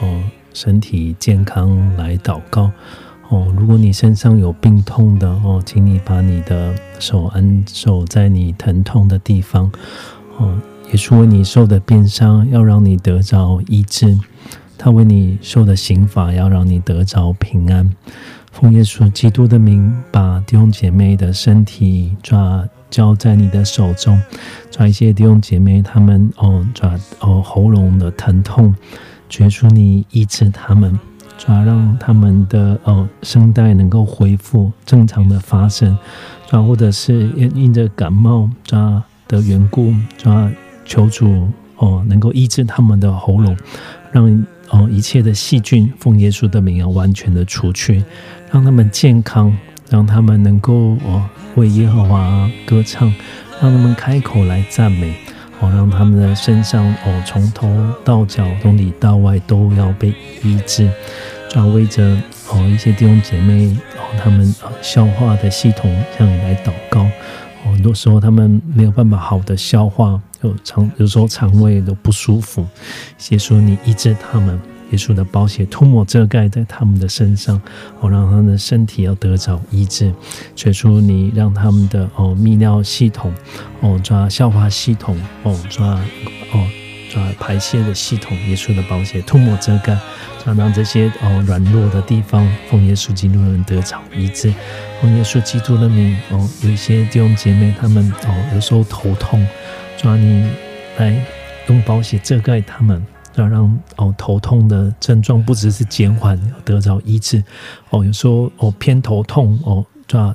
[0.00, 0.22] 哦
[0.52, 2.70] 身体健康来祷告。
[3.28, 9.70] 哦，如果你身上有病痛的哦，请你把你的手安守在你疼痛的地方。
[10.36, 10.56] 哦，
[10.88, 14.18] 耶稣为你受的鞭伤，要让你得着医治；
[14.78, 17.90] 他为你受的刑罚，要让你得着平安。
[18.52, 24.18] 奉耶稣基督的名，把弟兄姐妹的身体抓交在你的手中，
[24.70, 28.74] 抓一些弟兄姐妹他们哦抓哦喉咙的疼痛，
[29.28, 30.98] 决出你医治他们。
[31.36, 35.98] 抓让他们的哦声带能够恢复正常的发声，
[36.46, 40.50] 抓或者是因因着感冒抓的缘故，抓
[40.86, 43.56] 求主哦能够医治他们的喉咙，
[44.12, 48.02] 让哦一切的细菌奉耶稣的名要完全的除去，
[48.50, 49.56] 让他们健康，
[49.90, 53.12] 让他们能够哦为耶和华歌唱，
[53.60, 55.14] 让他们开口来赞美，
[55.60, 57.68] 哦让他们的身上哦从头
[58.04, 60.90] 到脚从里到外都要被医治。
[61.48, 62.02] 转为着
[62.50, 67.06] 哦一些弟兄姐妹哦，他们消化的系统向你来祷告。
[67.72, 72.66] 很多时候他们没有办法好的消化，有肠有时候肠胃都不舒服。
[73.30, 74.58] 耶稣，你医治他们，
[74.90, 77.60] 耶稣的宝血涂抹遮盖在他们的身上，
[78.00, 80.06] 哦，让他们的身体要得着医治。
[80.06, 83.32] 耶稣，你让他们的哦泌尿系统
[83.80, 85.86] 哦抓消化系统哦抓
[86.52, 86.66] 哦
[87.10, 89.96] 抓排泄的系统，耶稣的宝血涂抹遮盖。
[90.56, 94.54] 让这些哦软弱的地方，奉耶稣基督的人得着医治，
[95.00, 99.44] 奉耶稣基督的名哦，有一些弟兄姐妹他们哦有时候头痛，
[99.96, 100.48] 抓你
[100.98, 101.20] 来
[101.66, 103.04] 用宝血遮盖他们，
[103.34, 107.42] 要让哦头痛的症状不只是减缓，得着医治
[107.90, 110.32] 哦，有时候哦偏头痛哦抓。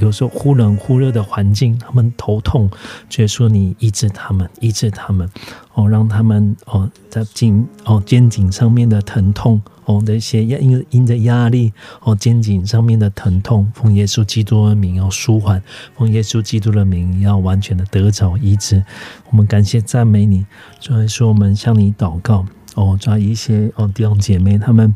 [0.00, 2.70] 有时候忽冷忽热的环境，他们头痛，
[3.08, 5.28] 就说你医治他们，医治他们，
[5.74, 11.72] 哦，让他们哦在颈哦肩颈上面的疼痛，哦的一些因因着压力，
[12.02, 15.62] 哦肩颈上面的疼痛，奉耶稣基督的名要舒缓，
[15.96, 18.82] 奉耶稣基督的名要完全的得着医治。
[19.30, 20.46] 我们感谢赞美你，
[20.80, 24.94] 所以说我们向你祷告，哦，抓一些哦弟兄姐妹他们，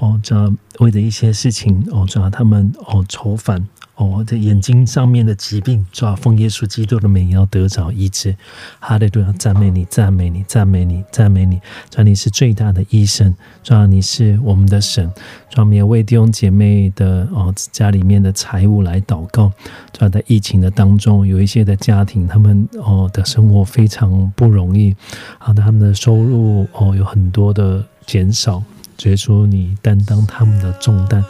[0.00, 3.66] 哦抓为的一些事情，哦抓他们哦愁烦。
[3.96, 8.36] 哦，这眼睛上面的疾病，抓奉耶稣基督的名要得着医治。
[8.78, 11.58] 哈利路亚，赞美你，赞美你，赞美你，赞美你。
[11.88, 15.10] 抓你是最大的医生，抓你是我们的神。
[15.48, 19.50] 抓我们也为弟兄姐妹的哦家里面的财务来祷告。
[19.94, 24.94] 抓在疫情的当中，有一些的家庭，他们哦的生活非常不容易，
[25.38, 28.62] 好啊，他们的收入哦有很多的减少。
[28.96, 31.24] 结束你担当他们的重担，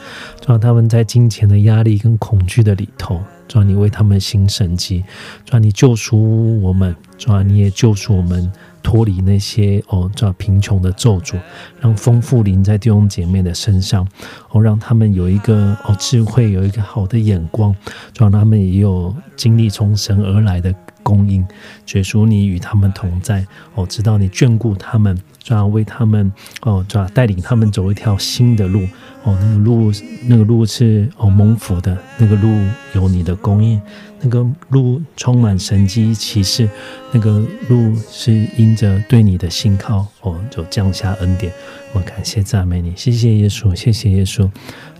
[0.46, 5.04] 让他们在金钱的压力跟恐惧的里头，主啊，你为他们行神迹，
[5.44, 8.50] 主啊，你救赎我们，主啊，你也救赎我们。
[8.82, 11.36] 脱离那些哦，叫贫穷的咒诅，
[11.80, 14.06] 让丰富临在弟兄姐妹的身上，
[14.52, 17.74] 哦，让他们有一个哦智慧，有一个好的眼光，
[18.16, 20.72] 让他们也有经历从神而来的
[21.06, 21.46] 供应。
[21.84, 23.46] 结束你与他们同在，
[23.76, 26.32] 哦，知道你眷顾他们，要为他们
[26.62, 28.80] 哦，要带领他们走一条新的路。
[29.22, 29.92] 哦，那个路，
[30.28, 32.48] 那个路是哦蒙福的，那个路
[32.94, 33.80] 有你的供应，
[34.20, 36.68] 那个路充满神机骑士，
[37.12, 41.52] 那个路是因着对你的信靠，哦，就降下恩典。
[41.92, 44.48] 我们感谢赞美你，谢谢耶稣，谢谢耶稣，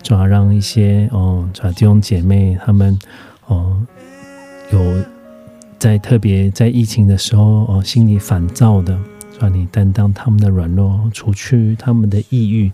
[0.03, 2.99] 主要让一些哦，主要弟兄姐妹他们
[3.45, 3.81] 哦，
[4.73, 4.79] 有
[5.79, 8.97] 在特别在疫情的时候哦，心里烦躁的，
[9.39, 12.71] 主你担当他们的软弱，除去他们的抑郁。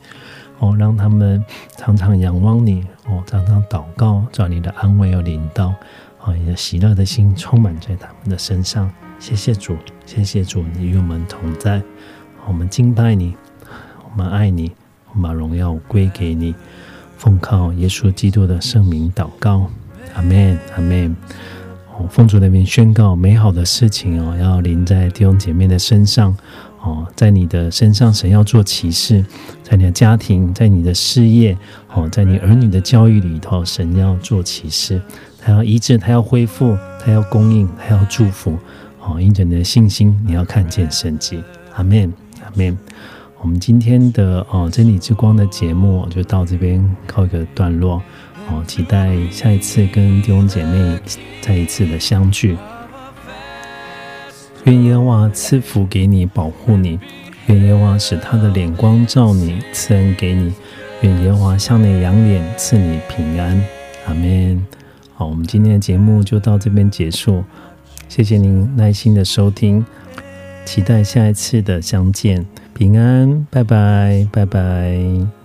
[0.60, 1.44] 哦，让他们
[1.76, 5.74] 常常仰望你，哦，常常祷告，找你的安慰和领导，
[6.22, 8.90] 哦，你的喜乐的心充满在他们的身上。
[9.20, 9.76] 谢谢主，
[10.06, 11.82] 谢谢主，你与我们同在。
[12.48, 13.36] 我们敬拜你，
[14.10, 14.72] 我们爱你，
[15.12, 16.56] 我们把荣耀归给你。
[17.18, 19.70] 奉靠耶稣基督的圣名祷告，
[20.16, 21.14] 阿门，阿门。
[21.98, 26.36] 哦，奉主那边宣告美好的事情哦，要临在弟兄姐妹的身上。
[26.82, 29.24] 哦，在你的身上，神要做启示；
[29.64, 31.58] 在你的家庭，在你的事业，
[31.94, 35.02] 哦，在你儿女的教育里头，神要做启示。
[35.40, 38.58] 他要医治，他要恢复，他要供应，他要祝福。
[39.00, 41.42] 哦，因着你的信心，你要看见神迹。
[41.76, 42.12] 阿门，
[42.44, 42.78] 阿门。
[43.40, 48.02] 我们今天的哦真理之光的节目就到这边告一个段落。
[48.50, 51.00] 哦，期待下一次跟弟兄姐妹
[51.42, 52.58] 再一次的相聚。
[54.66, 56.98] 愿耶和华赐福给你，保护你；
[57.48, 60.52] 愿耶和华使他的脸光照你，赐恩给你；
[61.02, 63.62] 愿耶和华向你扬脸，赐你平安。
[64.06, 64.66] 阿门。
[65.14, 67.44] 好，我们今天的节目就到这边结束，
[68.08, 69.86] 谢谢您耐心的收听，
[70.66, 72.46] 期待下一次的相见。
[72.74, 75.43] 平安，拜拜，拜拜。